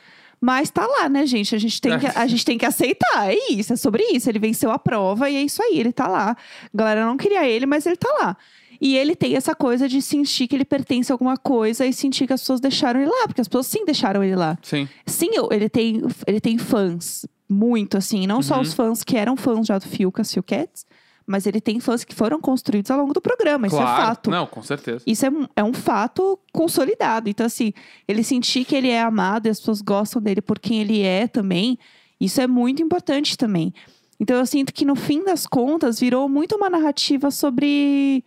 Mas 0.45 0.71
tá 0.71 0.85
lá, 0.85 1.09
né, 1.09 1.25
gente? 1.25 1.55
A 1.55 1.59
gente, 1.59 1.81
tem 1.81 1.97
que, 2.01 2.07
a 2.07 2.27
gente 2.27 2.45
tem 2.45 2.59
que 2.59 2.67
aceitar. 2.67 3.33
É 3.33 3.37
isso, 3.53 3.73
é 3.75 3.77
sobre 3.77 4.03
isso. 4.13 4.29
Ele 4.29 4.41
venceu 4.41 4.73
a 4.73 4.79
prova 4.79 5.31
e 5.31 5.37
é 5.37 5.43
isso 5.43 5.63
aí, 5.63 5.79
ele 5.79 5.93
tá 5.93 6.09
lá. 6.09 6.31
A 6.33 6.37
galera 6.77 7.07
não 7.07 7.17
queria 7.17 7.47
ele, 7.49 7.65
mas 7.65 7.87
ele 7.87 7.95
tá 7.97 8.09
lá. 8.21 8.37
E 8.85 8.97
ele 8.97 9.15
tem 9.15 9.37
essa 9.37 9.55
coisa 9.55 9.89
de 9.89 10.03
sentir 10.03 10.49
que 10.49 10.57
ele 10.57 10.65
pertence 10.65 11.13
a 11.13 11.15
alguma 11.15 11.37
coisa 11.37 11.87
e 11.87 11.93
sentir 11.93 12.27
que 12.27 12.33
as 12.33 12.41
pessoas 12.41 12.59
deixaram 12.61 13.01
ele 13.01 13.09
lá, 13.11 13.29
porque 13.29 13.41
as 13.41 13.47
pessoas 13.47 13.69
sim 13.69 13.85
deixaram 13.85 14.25
ele 14.25 14.35
lá. 14.35 14.59
Sim. 14.61 14.89
Sim, 15.07 15.31
ele 15.53 15.69
tem, 15.69 16.03
ele 16.27 16.41
tem 16.41 16.59
fãs, 16.59 17.25
muito 17.49 17.97
assim. 17.97 18.27
Não 18.27 18.43
só 18.43 18.57
Uhum. 18.57 18.63
os 18.63 18.75
fãs 18.75 19.05
que 19.05 19.17
eram 19.17 19.37
fãs 19.37 19.69
já 19.69 19.79
do 19.79 19.87
Fiuk, 19.87 20.21
as 20.21 20.33
Fiukettes, 20.35 20.85
mas 21.25 21.47
ele 21.47 21.61
tem 21.61 21.79
fãs 21.79 22.03
que 22.03 22.13
foram 22.13 22.41
construídos 22.41 22.91
ao 22.91 22.99
longo 22.99 23.15
do 23.15 23.21
programa. 23.21 23.69
Isso 23.69 23.77
é 23.77 23.79
claro. 23.83 24.03
fato. 24.07 24.31
Não, 24.33 24.49
com 24.49 24.63
certeza. 24.65 25.05
Isso 25.07 25.25
é, 25.25 25.31
é 25.55 25.63
um 25.63 25.73
fato 25.73 26.37
consolidado. 26.53 27.29
Então, 27.31 27.47
assim, 27.47 27.73
ele 28.09 28.25
sentir 28.25 28.65
que 28.65 28.75
ele 28.75 28.89
é 28.89 29.01
amado 29.01 29.47
e 29.47 29.51
as 29.51 29.61
pessoas 29.61 29.81
gostam 29.81 30.21
dele 30.21 30.43
por 30.43 30.59
quem 30.59 30.81
ele 30.81 31.03
é 31.03 31.29
também, 31.29 31.79
isso 32.21 32.41
é 32.41 32.49
muito 32.49 32.83
importante 32.83 33.39
também. 33.39 33.73
Então, 34.19 34.37
eu 34.37 34.47
sinto 34.47 34.73
que 34.73 34.85
no 34.85 34.97
fim 34.97 35.23
das 35.25 35.47
contas 35.47 36.01
virou 36.01 36.29
muito 36.29 36.57
uma 36.57 36.69
narrativa 36.69 37.31
sobre, 37.31 38.25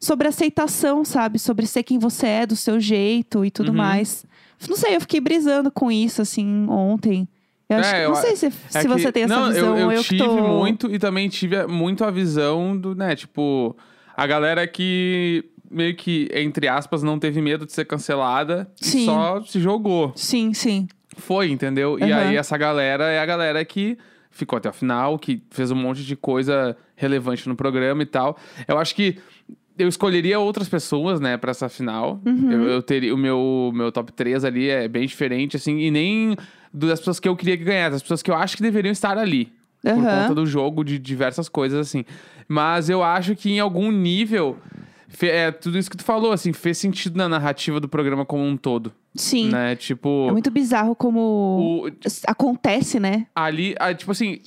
sobre 0.00 0.28
aceitação, 0.28 1.04
sabe? 1.04 1.38
Sobre 1.38 1.66
ser 1.66 1.82
quem 1.82 1.98
você 1.98 2.26
é, 2.26 2.46
do 2.46 2.56
seu 2.56 2.78
jeito 2.80 3.44
e 3.44 3.50
tudo 3.50 3.68
Uhum. 3.70 3.76
mais. 3.76 4.24
Não 4.68 4.76
sei, 4.76 4.96
eu 4.96 5.00
fiquei 5.00 5.20
brisando 5.20 5.70
com 5.70 5.90
isso, 5.90 6.20
assim, 6.22 6.66
ontem. 6.68 7.28
Eu 7.68 7.78
acho 7.78 7.90
É, 7.90 7.98
que, 8.00 8.04
eu 8.04 8.08
não 8.08 8.16
sei 8.16 8.36
se, 8.36 8.46
É 8.46 8.50
se 8.50 8.80
que- 8.80 8.88
você 8.88 9.12
tem 9.12 9.24
essa 9.24 9.36
não, 9.36 9.48
visão. 9.52 9.76
Eu, 9.76 9.92
eu, 9.92 10.02
que 10.02 10.08
tive 10.16 10.24
tô... 10.24 10.42
muito 10.42 10.90
e 10.92 10.98
também 10.98 11.28
tive 11.28 11.66
muito 11.66 12.02
a 12.04 12.10
visão 12.10 12.76
do, 12.76 12.94
né, 12.94 13.14
tipo, 13.14 13.76
a 14.16 14.26
galera 14.26 14.66
que 14.66 15.44
meio 15.70 15.94
que, 15.94 16.28
entre 16.32 16.66
aspas, 16.66 17.02
não 17.02 17.18
teve 17.18 17.42
medo 17.42 17.66
de 17.66 17.72
ser 17.72 17.84
cancelada 17.84 18.70
e 18.80 18.84
Sim. 18.86 19.04
só 19.04 19.42
se 19.42 19.60
jogou. 19.60 20.12
Sim, 20.16 20.54
sim. 20.54 20.88
Foi, 21.18 21.50
entendeu? 21.50 21.98
E 21.98 22.10
Aham. 22.10 22.28
aí 22.28 22.36
essa 22.36 22.56
galera 22.56 23.04
é 23.10 23.18
a 23.18 23.26
galera 23.26 23.62
que 23.64 23.98
ficou 24.30 24.56
até 24.56 24.70
o 24.70 24.72
final, 24.72 25.18
que 25.18 25.42
fez 25.50 25.70
um 25.70 25.74
monte 25.76 26.04
de 26.04 26.16
coisa 26.16 26.74
relevante 26.96 27.46
no 27.48 27.54
programa 27.56 28.02
e 28.02 28.06
tal. 28.06 28.38
Eu 28.66 28.78
acho 28.78 28.94
que 28.94 29.18
eu 29.78 29.88
escolheria 29.88 30.38
outras 30.38 30.68
pessoas, 30.68 31.20
né, 31.20 31.36
pra 31.36 31.52
essa 31.52 31.68
final. 31.68 32.20
Uhum. 32.26 32.50
Eu, 32.50 32.68
eu 32.68 32.82
teria 32.82 33.14
o 33.14 33.18
meu 33.18 33.70
meu 33.74 33.92
top 33.92 34.12
3 34.12 34.44
ali 34.44 34.68
é 34.68 34.88
bem 34.88 35.06
diferente 35.06 35.56
assim, 35.56 35.78
e 35.78 35.90
nem 35.90 36.36
das 36.72 36.98
pessoas 36.98 37.20
que 37.20 37.28
eu 37.28 37.36
queria 37.36 37.56
que 37.56 37.64
ganhasse, 37.64 37.92
das 37.92 38.02
pessoas 38.02 38.22
que 38.22 38.30
eu 38.30 38.34
acho 38.34 38.56
que 38.56 38.62
deveriam 38.62 38.92
estar 38.92 39.16
ali. 39.16 39.52
Por 39.82 39.92
Aham. 39.92 40.22
conta 40.22 40.34
do 40.34 40.44
jogo, 40.46 40.84
de 40.84 40.98
diversas 40.98 41.48
coisas, 41.48 41.78
assim. 41.78 42.04
Mas 42.48 42.90
eu 42.90 43.02
acho 43.02 43.36
que 43.36 43.50
em 43.50 43.60
algum 43.60 43.90
nível. 43.90 44.56
É 45.22 45.50
tudo 45.50 45.78
isso 45.78 45.90
que 45.90 45.96
tu 45.96 46.04
falou, 46.04 46.32
assim, 46.32 46.52
fez 46.52 46.76
sentido 46.76 47.16
na 47.16 47.30
narrativa 47.30 47.80
do 47.80 47.88
programa 47.88 48.26
como 48.26 48.44
um 48.44 48.58
todo. 48.58 48.92
Sim. 49.14 49.48
Né? 49.48 49.74
Tipo. 49.74 50.26
É 50.28 50.32
muito 50.32 50.50
bizarro 50.50 50.94
como 50.94 51.86
o, 51.86 51.90
acontece, 52.26 53.00
né? 53.00 53.26
ali, 53.34 53.74
tipo 53.96 54.12
assim, 54.12 54.40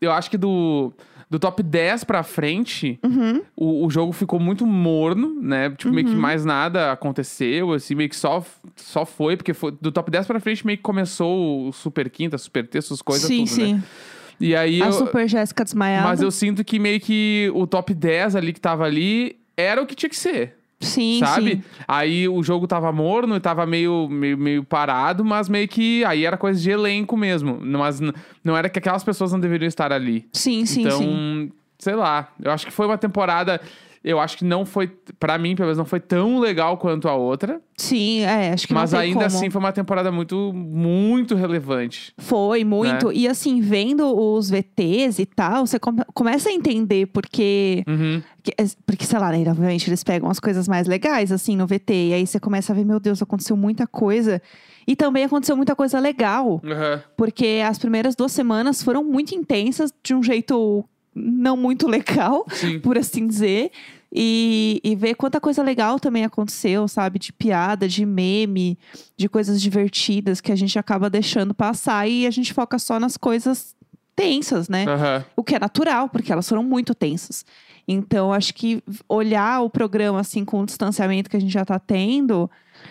eu 0.00 0.10
acho 0.10 0.30
que 0.30 0.38
do, 0.38 0.94
do 1.30 1.38
top 1.38 1.62
10 1.62 2.04
pra 2.04 2.22
frente, 2.22 2.98
Uhum. 3.04 3.42
o, 3.56 3.84
o 3.86 3.90
jogo 3.90 4.12
ficou 4.12 4.40
muito 4.40 4.64
morno, 4.66 5.38
né? 5.42 5.70
Tipo, 5.70 5.92
meio 5.92 6.06
que 6.06 6.14
Uhum. 6.14 6.20
mais 6.20 6.44
nada 6.44 6.90
aconteceu, 6.92 7.72
assim, 7.72 7.94
meio 7.94 8.08
que 8.08 8.16
só, 8.16 8.44
só 8.76 9.04
foi, 9.04 9.36
porque 9.36 9.52
foi, 9.52 9.72
do 9.80 9.92
top 9.92 10.10
10 10.10 10.26
pra 10.26 10.40
frente 10.40 10.64
meio 10.66 10.78
que 10.78 10.82
começou 10.82 11.68
o 11.68 11.72
Super 11.72 12.08
Quinta, 12.08 12.38
Super 12.38 12.66
Terça, 12.66 12.94
as 12.94 13.02
coisas 13.02 13.26
sim, 13.26 13.44
tudo, 13.44 13.48
sim. 13.54 13.74
né? 13.74 13.82
E 14.40 14.54
aí 14.54 14.80
A 14.82 14.86
eu, 14.86 14.92
Super 14.92 15.28
Jéssica 15.28 15.64
desmaiada. 15.64 16.06
Mas 16.06 16.22
eu 16.22 16.30
sinto 16.30 16.64
que 16.64 16.78
meio 16.78 17.00
que 17.00 17.50
o 17.54 17.66
top 17.66 17.92
10 17.92 18.36
ali 18.36 18.52
que 18.52 18.60
tava 18.60 18.84
ali 18.84 19.36
era 19.56 19.82
o 19.82 19.86
que 19.86 19.96
tinha 19.96 20.08
que 20.08 20.16
ser. 20.16 20.57
Sim, 20.80 21.18
sabe? 21.18 21.56
sim. 21.56 21.62
Aí 21.86 22.28
o 22.28 22.42
jogo 22.42 22.66
tava 22.66 22.92
morno 22.92 23.34
e 23.36 23.40
tava 23.40 23.66
meio, 23.66 24.08
meio, 24.08 24.38
meio 24.38 24.64
parado, 24.64 25.24
mas 25.24 25.48
meio 25.48 25.66
que 25.66 26.04
aí 26.04 26.24
era 26.24 26.36
coisa 26.36 26.60
de 26.60 26.70
elenco 26.70 27.16
mesmo. 27.16 27.58
Mas 27.60 28.00
não 28.44 28.56
era 28.56 28.68
que 28.68 28.78
aquelas 28.78 29.02
pessoas 29.02 29.32
não 29.32 29.40
deveriam 29.40 29.66
estar 29.66 29.92
ali. 29.92 30.28
Sim, 30.32 30.64
sim, 30.66 30.82
então, 30.82 30.98
sim. 30.98 31.52
sei 31.78 31.94
lá. 31.94 32.32
Eu 32.40 32.52
acho 32.52 32.64
que 32.64 32.72
foi 32.72 32.86
uma 32.86 32.98
temporada. 32.98 33.60
Eu 34.10 34.18
acho 34.18 34.38
que 34.38 34.44
não 34.44 34.64
foi, 34.64 34.90
Pra 35.20 35.36
mim, 35.36 35.54
pelo 35.54 35.66
menos, 35.66 35.76
não 35.76 35.84
foi 35.84 36.00
tão 36.00 36.38
legal 36.38 36.78
quanto 36.78 37.06
a 37.08 37.14
outra. 37.14 37.60
Sim, 37.76 38.20
é, 38.20 38.52
acho 38.52 38.66
que 38.66 38.72
mas 38.72 38.90
não 38.92 38.98
tem 39.00 39.08
ainda 39.08 39.24
como. 39.24 39.26
assim 39.36 39.50
foi 39.50 39.58
uma 39.60 39.70
temporada 39.72 40.10
muito, 40.10 40.50
muito 40.54 41.34
relevante. 41.34 42.14
Foi, 42.16 42.64
muito. 42.64 43.08
Né? 43.08 43.14
E 43.14 43.28
assim, 43.28 43.60
vendo 43.60 44.06
os 44.18 44.48
VTs 44.48 45.18
e 45.18 45.26
tal, 45.26 45.66
você 45.66 45.78
come- 45.78 46.04
começa 46.14 46.48
a 46.48 46.52
entender 46.52 47.06
porque... 47.06 47.84
Uhum. 47.86 48.22
que- 48.42 48.54
Porque, 48.86 49.04
sei 49.04 49.18
lá, 49.18 49.30
né, 49.30 49.44
obviamente 49.46 49.90
eles 49.90 50.02
pegam 50.02 50.30
as 50.30 50.40
coisas 50.40 50.66
mais 50.66 50.86
legais, 50.86 51.30
assim, 51.30 51.54
no 51.54 51.66
VT. 51.66 51.92
E 52.08 52.14
aí 52.14 52.26
você 52.26 52.40
começa 52.40 52.72
a 52.72 52.76
ver, 52.76 52.84
meu 52.86 52.98
Deus, 52.98 53.20
aconteceu 53.22 53.56
muita 53.58 53.86
coisa. 53.86 54.40
E 54.86 54.96
também 54.96 55.24
aconteceu 55.24 55.54
muita 55.54 55.76
coisa 55.76 56.00
legal. 56.00 56.62
Aham. 56.64 57.02
Porque 57.14 57.60
as 57.62 57.78
primeiras 57.78 58.16
duas 58.16 58.32
semanas 58.32 58.82
foram 58.82 59.04
muito 59.04 59.34
intensas, 59.34 59.92
de 60.02 60.14
um 60.14 60.22
jeito 60.22 60.82
não 61.14 61.56
muito 61.56 61.86
legal. 61.88 62.44
Sim. 62.50 62.78
por 62.80 62.96
assim 62.96 63.26
dizer. 63.26 63.70
E, 64.12 64.80
e 64.82 64.96
ver 64.96 65.14
quanta 65.14 65.38
coisa 65.40 65.62
legal 65.62 66.00
também 66.00 66.24
aconteceu, 66.24 66.88
sabe? 66.88 67.18
De 67.18 67.32
piada, 67.32 67.86
de 67.86 68.06
meme, 68.06 68.78
de 69.16 69.28
coisas 69.28 69.60
divertidas 69.60 70.40
que 70.40 70.50
a 70.50 70.56
gente 70.56 70.78
acaba 70.78 71.10
deixando 71.10 71.52
passar 71.52 72.08
e 72.08 72.26
a 72.26 72.30
gente 72.30 72.54
foca 72.54 72.78
só 72.78 72.98
nas 72.98 73.16
coisas 73.16 73.76
tensas, 74.16 74.68
né? 74.68 74.84
Aham. 74.88 75.24
O 75.36 75.44
que 75.44 75.54
é 75.54 75.58
natural, 75.58 76.08
porque 76.08 76.32
elas 76.32 76.48
foram 76.48 76.64
muito 76.64 76.94
tensas. 76.94 77.44
Então, 77.86 78.32
acho 78.32 78.52
que 78.52 78.82
olhar 79.08 79.62
o 79.62 79.70
programa 79.70 80.20
assim 80.20 80.44
com 80.44 80.60
o 80.60 80.66
distanciamento 80.66 81.30
que 81.30 81.36
a 81.36 81.40
gente 81.40 81.52
já 81.52 81.64
tá 81.64 81.78
tendo, 81.78 82.50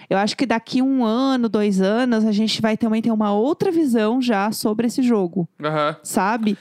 eu 0.10 0.18
acho 0.18 0.38
que 0.38 0.46
daqui 0.46 0.82
um 0.82 1.04
ano, 1.04 1.50
dois 1.50 1.82
anos, 1.82 2.26
a 2.26 2.32
gente 2.32 2.62
vai 2.62 2.78
também 2.78 3.02
ter 3.02 3.12
uma 3.12 3.34
outra 3.34 3.72
visão 3.72 4.22
já 4.22 4.52
sobre 4.52 4.88
esse 4.88 5.04
jogo 5.04 5.48
Aham. 5.64 5.98
sabe? 6.02 6.58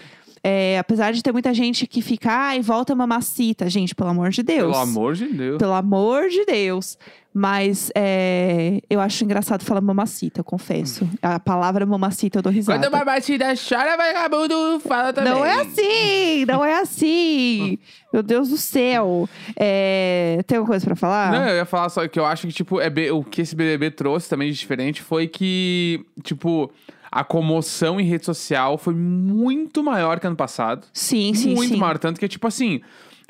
É, 0.49 0.79
apesar 0.79 1.12
de 1.12 1.25
ter 1.25 1.33
muita 1.33 1.53
gente 1.53 1.88
que 1.88 2.00
fica, 2.00 2.31
ai, 2.31 2.61
volta 2.61 2.95
mamacita. 2.95 3.69
Gente, 3.69 3.97
pelo 3.97 4.11
amor 4.11 4.31
de 4.31 4.45
Deus. 4.45 4.71
Pelo 4.71 4.76
amor 4.76 5.15
de 5.17 5.26
Deus. 5.26 5.59
Pelo 5.59 5.73
amor 5.73 6.29
de 6.29 6.45
Deus. 6.45 6.97
Mas 7.35 7.91
é, 7.97 8.81
eu 8.88 9.00
acho 9.00 9.25
engraçado 9.25 9.65
falar 9.65 9.81
mamacita, 9.81 10.41
eu 10.41 10.45
confesso. 10.45 11.07
A 11.21 11.41
palavra 11.41 11.85
mamacita 11.85 12.38
eu 12.38 12.43
dou 12.43 12.53
risada. 12.53 12.79
Quando 12.79 12.95
uma 12.95 13.05
batida 13.05 13.53
chora, 13.57 13.97
vagabundo 13.97 14.79
fala 14.79 15.12
também. 15.12 15.33
Não 15.33 15.45
é 15.45 15.61
assim, 15.61 16.45
não 16.47 16.65
é 16.65 16.81
assim. 16.81 17.79
Meu 18.11 18.23
Deus 18.23 18.49
do 18.49 18.57
céu. 18.57 19.29
É, 19.57 20.45
tem 20.47 20.59
alguma 20.59 20.75
coisa 20.75 20.87
pra 20.87 20.95
falar? 20.95 21.33
Não, 21.33 21.49
eu 21.49 21.57
ia 21.57 21.67
falar 21.67 21.88
só 21.88 22.07
que 22.07 22.19
eu 22.19 22.25
acho 22.25 22.47
que, 22.47 22.53
tipo, 22.53 22.81
é 22.81 22.88
o 23.12 23.25
que 23.25 23.43
esse 23.43 23.57
BBB 23.57 23.91
trouxe 23.91 24.29
também 24.29 24.50
de 24.50 24.57
diferente 24.57 25.03
foi 25.03 25.26
que, 25.26 26.07
tipo, 26.23 26.73
a 27.11 27.23
comoção 27.25 28.01
em 28.01 28.05
rede 28.05 28.25
social 28.27 28.77
foi 28.79 28.95
muito 28.95 29.83
maior 29.83 30.19
que 30.21 30.27
ano 30.27 30.37
passado. 30.37 30.87
Sim, 30.93 31.33
sim, 31.35 31.55
muito 31.55 31.75
sim. 31.75 31.77
maior. 31.81 31.99
Tanto 31.99 32.19
que, 32.21 32.29
tipo 32.29 32.47
assim, 32.47 32.81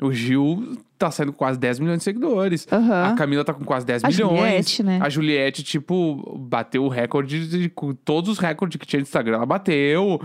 o 0.01 0.11
Gil 0.11 0.77
tá 0.97 1.11
saindo 1.11 1.31
com 1.31 1.37
quase 1.37 1.59
10 1.59 1.79
milhões 1.79 1.99
de 1.99 2.03
seguidores. 2.03 2.67
Aham. 2.71 3.11
A 3.11 3.13
Camila 3.13 3.43
tá 3.45 3.53
com 3.53 3.63
quase 3.63 3.85
10 3.85 4.03
A 4.03 4.07
milhões. 4.07 4.29
Juliette, 4.39 4.83
né? 4.83 4.99
A 5.01 5.09
Juliette, 5.09 5.63
tipo, 5.63 6.37
bateu 6.39 6.83
o 6.83 6.89
recorde 6.89 7.47
de, 7.47 7.69
com 7.69 7.93
todos 7.93 8.29
os 8.31 8.39
recordes 8.39 8.79
que 8.79 8.85
tinha 8.87 8.99
no 8.99 9.03
Instagram. 9.03 9.37
Ela 9.37 9.45
bateu. 9.45 10.19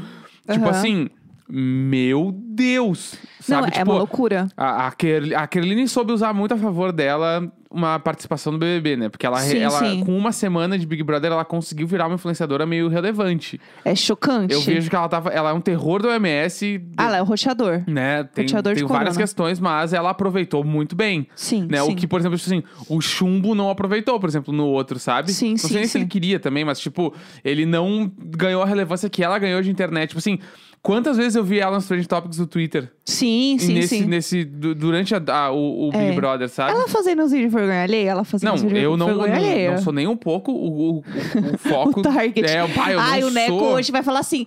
Tipo 0.50 0.64
Aham. 0.66 0.71
assim, 0.71 1.09
meu 1.49 2.32
Deus. 2.35 3.14
Não, 3.49 3.59
Sabe, 3.61 3.68
é 3.68 3.71
tipo, 3.73 3.90
uma 3.90 3.99
loucura. 3.99 4.49
a, 4.56 4.87
a, 4.87 4.92
Kerl- 4.92 5.35
a 5.37 5.47
Kerline 5.47 5.87
soube 5.87 6.12
usar 6.12 6.32
muito 6.32 6.54
a 6.54 6.56
favor 6.56 6.90
dela 6.92 7.52
uma 7.72 7.98
participação 7.98 8.52
no 8.52 8.58
BBB, 8.58 8.96
né? 8.96 9.08
Porque 9.08 9.24
ela, 9.26 9.38
Sim, 9.40 9.58
ela 9.58 9.78
sim. 9.78 10.04
com 10.04 10.16
uma 10.16 10.32
semana 10.32 10.78
de 10.78 10.86
Big 10.86 11.02
Brother, 11.02 11.32
ela 11.32 11.44
conseguiu 11.44 11.86
virar 11.86 12.06
uma 12.06 12.14
influenciadora 12.16 12.66
meio 12.66 12.88
relevante. 12.88 13.60
É 13.84 13.94
chocante. 13.94 14.52
Eu 14.54 14.60
vejo 14.60 14.88
que 14.90 14.96
ela 14.96 15.08
tava. 15.08 15.30
Ela 15.30 15.50
é 15.50 15.52
um 15.52 15.60
terror 15.60 16.02
do 16.02 16.08
OMS. 16.08 16.80
Ah, 16.96 17.06
ela 17.06 17.16
é 17.18 17.22
o 17.22 17.24
roteador. 17.24 17.82
Né? 17.86 18.24
Tem, 18.24 18.44
Roteador 18.44 18.74
tem 18.74 18.84
várias 18.84 19.08
corona. 19.10 19.20
questões, 19.20 19.60
mas 19.60 19.92
ela 19.92 20.10
aproveitou 20.10 20.62
muito 20.64 20.94
bem. 20.94 21.26
Sim, 21.34 21.66
Né? 21.70 21.82
sim. 21.82 21.92
O 21.92 21.96
que, 21.96 22.06
por 22.06 22.20
exemplo, 22.20 22.38
tipo 22.38 22.50
assim, 22.50 22.62
o 22.88 23.00
chumbo 23.00 23.54
não 23.54 23.70
aproveitou, 23.70 24.18
por 24.20 24.28
exemplo, 24.28 24.52
no 24.52 24.66
outro, 24.66 24.98
sabe? 24.98 25.32
Sim, 25.32 25.50
não 25.52 25.56
sim, 25.58 25.68
sei 25.68 25.76
nem 25.78 25.86
se 25.86 25.98
ele 25.98 26.06
queria 26.06 26.38
também, 26.38 26.64
mas, 26.64 26.78
tipo, 26.78 27.14
ele 27.44 27.64
não 27.66 28.10
ganhou 28.18 28.62
a 28.62 28.66
relevância 28.66 29.08
que 29.08 29.22
ela 29.22 29.38
ganhou 29.38 29.62
de 29.62 29.70
internet. 29.70 30.08
Tipo 30.10 30.18
assim, 30.18 30.38
quantas 30.82 31.16
vezes 31.16 31.36
eu 31.36 31.44
vi 31.44 31.58
ela 31.60 31.76
nos 31.76 31.86
Trend 31.86 32.06
Topics 32.06 32.36
do 32.38 32.46
Twitter? 32.46 32.92
Sim, 33.04 33.56
sim, 33.58 33.74
nesse, 33.74 33.88
sim. 33.98 34.06
nesse, 34.06 34.44
du- 34.44 34.74
durante 34.74 35.14
a- 35.14 35.22
a- 35.26 35.50
o, 35.50 35.88
o 35.88 35.90
Big 35.92 36.04
É. 36.04 36.12
Brother, 36.12 36.48
sabe? 36.48 36.72
Ela 36.72 36.86
fazendo 36.88 37.22
os 37.24 37.32
vídeos 37.32 37.50
de 37.50 37.56
vergonha 37.62 37.83
alheia? 37.83 38.11
Ela 38.11 38.25
fazendo 38.25 38.50
Não, 38.50 38.57
vídeos 38.57 38.83
eu 38.83 38.97
não, 38.97 39.09
não, 39.09 39.19
vergonha 39.19 39.37
alheia. 39.37 39.71
não 39.73 39.78
sou 39.83 39.92
nem 39.92 40.07
um 40.07 40.16
pouco 40.16 40.52
o, 40.52 40.97
o, 40.97 40.99
o 40.99 41.59
foco. 41.59 42.00
O 42.00 42.02
target. 42.02 42.45
É, 42.45 42.66
pai, 42.69 42.95
eu 42.95 43.00
Ai, 43.00 43.21
não 43.21 43.28
o 43.28 43.31
Neco 43.31 43.59
sou... 43.59 43.73
hoje 43.75 43.92
vai 43.92 44.02
falar 44.02 44.21
assim. 44.21 44.47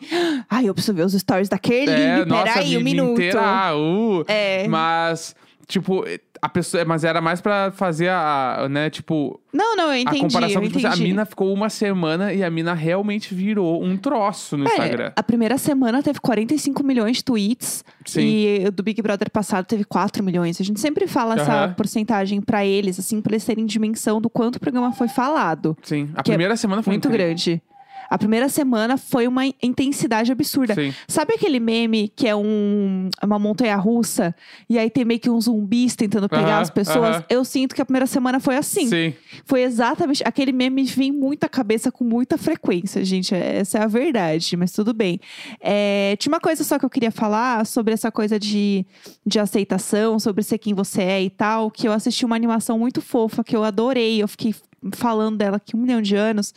Ai, 0.49 0.67
eu 0.67 0.73
preciso 0.73 0.93
ver 0.95 1.03
os 1.05 1.13
stories 1.13 1.49
da 1.49 1.57
Kerline. 1.57 2.21
É, 2.21 2.25
Peraí, 2.25 2.63
um 2.63 2.67
vida 2.69 2.83
minuto. 2.83 3.11
inteira, 3.13 3.41
ah, 3.41 3.75
uh. 3.75 4.23
É. 4.27 4.67
Mas, 4.67 5.35
tipo, 5.67 6.03
a 6.45 6.49
pessoa... 6.49 6.85
Mas 6.85 7.03
era 7.03 7.19
mais 7.21 7.41
pra 7.41 7.71
fazer 7.71 8.09
a, 8.09 8.67
né, 8.69 8.89
tipo... 8.89 9.39
Não, 9.53 9.75
não, 9.75 9.93
eu 9.93 10.01
entendi. 10.01 10.17
a 10.17 10.21
comparação 10.21 10.61
que, 10.61 10.67
tipo, 10.67 10.79
entendi. 10.79 11.01
a 11.01 11.03
mina 11.03 11.25
ficou 11.25 11.53
uma 11.53 11.69
semana 11.69 12.33
e 12.33 12.43
a 12.43 12.49
mina 12.49 12.73
realmente 12.73 13.33
virou 13.33 13.81
um 13.83 13.95
troço 13.97 14.57
no 14.57 14.65
É, 14.65 14.67
Instagram. 14.67 15.11
a 15.15 15.23
primeira 15.23 15.57
semana 15.57 16.03
teve 16.03 16.19
45 16.19 16.83
milhões 16.83 17.17
de 17.17 17.23
tweets. 17.23 17.83
Sim. 18.05 18.21
E 18.21 18.71
do 18.71 18.83
Big 18.83 19.01
Brother 19.01 19.29
passado 19.31 19.65
teve 19.65 19.83
4 19.85 20.23
milhões. 20.23 20.59
A 20.59 20.63
gente 20.63 20.79
sempre 20.79 21.07
fala 21.07 21.35
essa 21.35 21.53
Aham. 21.65 21.73
porcentagem 21.73 22.41
pra 22.41 22.65
eles, 22.65 22.99
assim, 22.99 23.21
pra 23.21 23.33
eles 23.33 23.45
terem 23.45 23.65
dimensão 23.65 24.19
do 24.19 24.29
quanto 24.29 24.57
o 24.57 24.59
programa 24.59 24.91
foi 24.91 25.07
falado. 25.07 25.77
Sim, 25.81 26.09
a 26.15 26.19
é 26.19 26.23
primeira 26.23 26.55
semana 26.57 26.83
foi 26.83 26.91
Muito 26.93 27.07
incrível. 27.07 27.27
grande. 27.27 27.61
A 28.09 28.17
primeira 28.17 28.49
semana 28.49 28.97
foi 28.97 29.27
uma 29.27 29.45
intensidade 29.61 30.31
absurda. 30.31 30.73
Sim. 30.75 30.93
Sabe 31.07 31.33
aquele 31.33 31.59
meme 31.59 32.07
que 32.15 32.27
é 32.27 32.35
um, 32.35 33.09
uma 33.23 33.39
montanha 33.39 33.75
russa 33.75 34.35
e 34.69 34.77
aí 34.77 34.89
tem 34.89 35.05
meio 35.05 35.19
que 35.19 35.29
uns 35.29 35.45
zumbis 35.45 35.95
tentando 35.95 36.27
pegar 36.29 36.55
Aham, 36.55 36.61
as 36.61 36.69
pessoas? 36.69 37.15
aham. 37.17 37.25
Eu 37.29 37.43
sinto 37.45 37.75
que 37.75 37.81
a 37.81 37.85
primeira 37.85 38.07
semana 38.07 38.39
foi 38.39 38.55
assim. 38.57 38.87
Sim. 38.87 39.13
Foi 39.45 39.61
exatamente. 39.63 40.23
Aquele 40.25 40.51
meme 40.51 40.83
vem 40.83 41.11
muito 41.11 41.43
à 41.43 41.49
cabeça 41.49 41.91
com 41.91 42.03
muita 42.03 42.37
frequência, 42.37 43.03
gente. 43.03 43.33
Essa 43.33 43.79
é 43.79 43.81
a 43.83 43.87
verdade, 43.87 44.55
mas 44.55 44.71
tudo 44.71 44.93
bem. 44.93 45.19
É, 45.59 46.15
tinha 46.17 46.31
uma 46.33 46.39
coisa 46.39 46.63
só 46.63 46.77
que 46.79 46.85
eu 46.85 46.89
queria 46.89 47.11
falar 47.11 47.65
sobre 47.65 47.93
essa 47.93 48.11
coisa 48.11 48.39
de, 48.39 48.85
de 49.25 49.39
aceitação, 49.39 50.19
sobre 50.19 50.43
ser 50.43 50.57
quem 50.57 50.73
você 50.73 51.01
é 51.01 51.23
e 51.23 51.29
tal. 51.29 51.69
Que 51.71 51.87
eu 51.87 51.91
assisti 51.91 52.25
uma 52.25 52.35
animação 52.35 52.77
muito 52.79 53.01
fofa 53.01 53.43
que 53.43 53.55
eu 53.55 53.63
adorei. 53.63 54.21
Eu 54.21 54.27
fiquei 54.27 54.53
falando 54.93 55.37
dela 55.37 55.57
aqui 55.57 55.75
um 55.75 55.79
milhão 55.79 56.01
de 56.01 56.15
anos. 56.15 56.53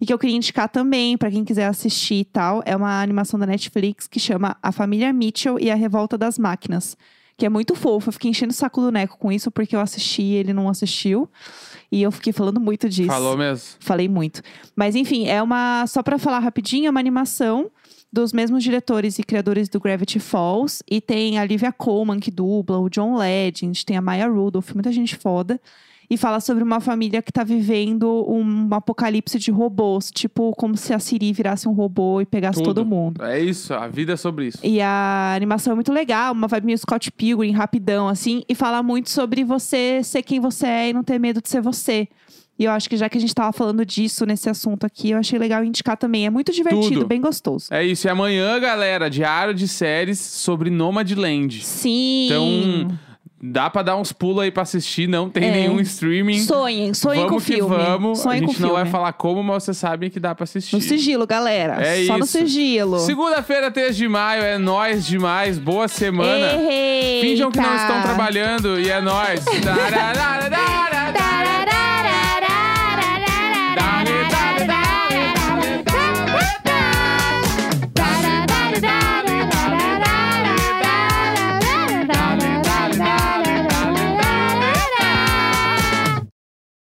E 0.00 0.06
que 0.06 0.12
eu 0.12 0.18
queria 0.18 0.36
indicar 0.36 0.68
também 0.68 1.16
pra 1.16 1.30
quem 1.30 1.44
quiser 1.44 1.66
assistir 1.66 2.20
e 2.20 2.24
tal. 2.24 2.62
É 2.64 2.74
uma 2.74 3.02
animação 3.02 3.38
da 3.38 3.46
Netflix 3.46 4.06
que 4.06 4.18
chama 4.18 4.56
A 4.62 4.72
Família 4.72 5.12
Mitchell 5.12 5.58
e 5.58 5.70
a 5.70 5.74
Revolta 5.74 6.16
das 6.16 6.38
Máquinas. 6.38 6.96
Que 7.36 7.46
é 7.46 7.48
muito 7.48 7.74
fofa. 7.74 8.08
Eu 8.08 8.12
fiquei 8.12 8.30
enchendo 8.30 8.52
o 8.52 8.54
saco 8.54 8.80
do 8.80 8.90
Neco 8.90 9.18
com 9.18 9.30
isso, 9.32 9.50
porque 9.50 9.74
eu 9.74 9.80
assisti 9.80 10.22
e 10.22 10.34
ele 10.34 10.52
não 10.52 10.68
assistiu. 10.68 11.28
E 11.92 12.02
eu 12.02 12.10
fiquei 12.12 12.32
falando 12.32 12.60
muito 12.60 12.88
disso. 12.88 13.08
Falou 13.08 13.36
mesmo. 13.36 13.76
Falei 13.80 14.08
muito. 14.08 14.42
Mas 14.76 14.94
enfim, 14.94 15.26
é 15.26 15.42
uma. 15.42 15.86
Só 15.86 16.02
pra 16.02 16.18
falar 16.18 16.38
rapidinho, 16.38 16.86
é 16.86 16.90
uma 16.90 17.00
animação 17.00 17.70
dos 18.12 18.32
mesmos 18.32 18.62
diretores 18.62 19.18
e 19.18 19.22
criadores 19.22 19.68
do 19.68 19.80
Gravity 19.80 20.18
Falls. 20.18 20.82
E 20.90 21.00
tem 21.00 21.38
a 21.38 21.42
Olivia 21.42 21.72
Colman, 21.72 22.20
que 22.20 22.30
dubla, 22.30 22.78
o 22.78 22.88
John 22.88 23.16
Legend, 23.16 23.84
tem 23.84 23.96
a 23.96 24.02
Maya 24.02 24.28
Rudolph, 24.28 24.72
muita 24.72 24.92
gente 24.92 25.16
foda. 25.16 25.60
E 26.10 26.16
fala 26.16 26.40
sobre 26.40 26.64
uma 26.64 26.80
família 26.80 27.22
que 27.22 27.30
tá 27.30 27.44
vivendo 27.44 28.26
um 28.28 28.68
apocalipse 28.74 29.38
de 29.38 29.52
robôs. 29.52 30.10
Tipo, 30.10 30.50
como 30.56 30.76
se 30.76 30.92
a 30.92 30.98
Siri 30.98 31.32
virasse 31.32 31.68
um 31.68 31.72
robô 31.72 32.20
e 32.20 32.26
pegasse 32.26 32.58
Tudo. 32.58 32.74
todo 32.74 32.84
mundo. 32.84 33.24
É 33.24 33.38
isso, 33.38 33.72
a 33.72 33.86
vida 33.86 34.14
é 34.14 34.16
sobre 34.16 34.48
isso. 34.48 34.58
E 34.64 34.80
a 34.80 35.34
animação 35.36 35.70
é 35.72 35.74
muito 35.76 35.92
legal, 35.92 36.32
uma 36.32 36.48
vibe 36.48 36.66
meio 36.66 36.78
Scott 36.78 37.12
Pilgrim, 37.12 37.52
rapidão, 37.52 38.08
assim. 38.08 38.42
E 38.48 38.56
fala 38.56 38.82
muito 38.82 39.08
sobre 39.08 39.44
você 39.44 40.02
ser 40.02 40.22
quem 40.22 40.40
você 40.40 40.66
é 40.66 40.88
e 40.90 40.92
não 40.92 41.04
ter 41.04 41.20
medo 41.20 41.40
de 41.40 41.48
ser 41.48 41.60
você. 41.60 42.08
E 42.58 42.64
eu 42.64 42.72
acho 42.72 42.90
que 42.90 42.96
já 42.96 43.08
que 43.08 43.16
a 43.16 43.20
gente 43.20 43.34
tava 43.34 43.52
falando 43.52 43.86
disso 43.86 44.26
nesse 44.26 44.50
assunto 44.50 44.84
aqui, 44.84 45.12
eu 45.12 45.18
achei 45.18 45.38
legal 45.38 45.64
indicar 45.64 45.96
também. 45.96 46.26
É 46.26 46.30
muito 46.30 46.52
divertido, 46.52 46.94
Tudo. 46.96 47.06
bem 47.06 47.18
gostoso. 47.18 47.68
É 47.70 47.82
isso. 47.82 48.06
E 48.06 48.10
amanhã, 48.10 48.60
galera, 48.60 49.08
diário 49.08 49.54
de 49.54 49.66
séries 49.66 50.18
sobre 50.18 50.68
Nomadland. 50.68 51.64
Sim. 51.64 52.26
Então, 52.26 52.98
dá 53.42 53.70
pra 53.70 53.82
dar 53.82 53.96
uns 53.96 54.12
pulos 54.12 54.42
aí 54.44 54.50
pra 54.50 54.62
assistir. 54.64 55.08
Não 55.08 55.30
tem 55.30 55.44
É. 55.44 55.50
nenhum 55.52 55.80
streaming. 55.80 56.40
sonhem, 56.40 56.92
sonhem 56.94 57.24
vamos 57.24 57.30
com 57.30 57.36
o 57.38 57.40
que 57.40 57.54
filme. 57.54 57.76
vamos. 57.76 58.18
Sonhem 58.20 58.44
a 58.44 58.46
gente 58.46 58.60
não 58.60 58.68
vai 58.70 58.78
filme. 58.82 58.90
falar 58.90 59.12
como, 59.14 59.42
mas 59.42 59.64
vocês 59.64 59.76
sabem 59.76 60.10
que 60.10 60.20
dá 60.20 60.34
pra 60.34 60.44
assistir. 60.44 60.74
No 60.76 60.82
sigilo, 60.82 61.26
galera. 61.26 61.80
É 61.84 62.04
Só 62.06 62.18
no 62.18 62.24
isso. 62.24 62.38
sigilo. 62.38 62.98
Segunda-feira, 63.00 63.70
3 63.70 63.96
de 63.96 64.08
maio, 64.08 64.42
é 64.42 64.58
nóis 64.58 65.06
demais. 65.06 65.58
Boa 65.58 65.88
semana. 65.88 66.52
Eita. 66.54 67.26
Finjam 67.26 67.50
que 67.50 67.58
não 67.60 67.76
estão 67.76 68.02
trabalhando 68.02 68.78
e 68.80 68.90
é 68.90 69.00
nóis. 69.00 69.44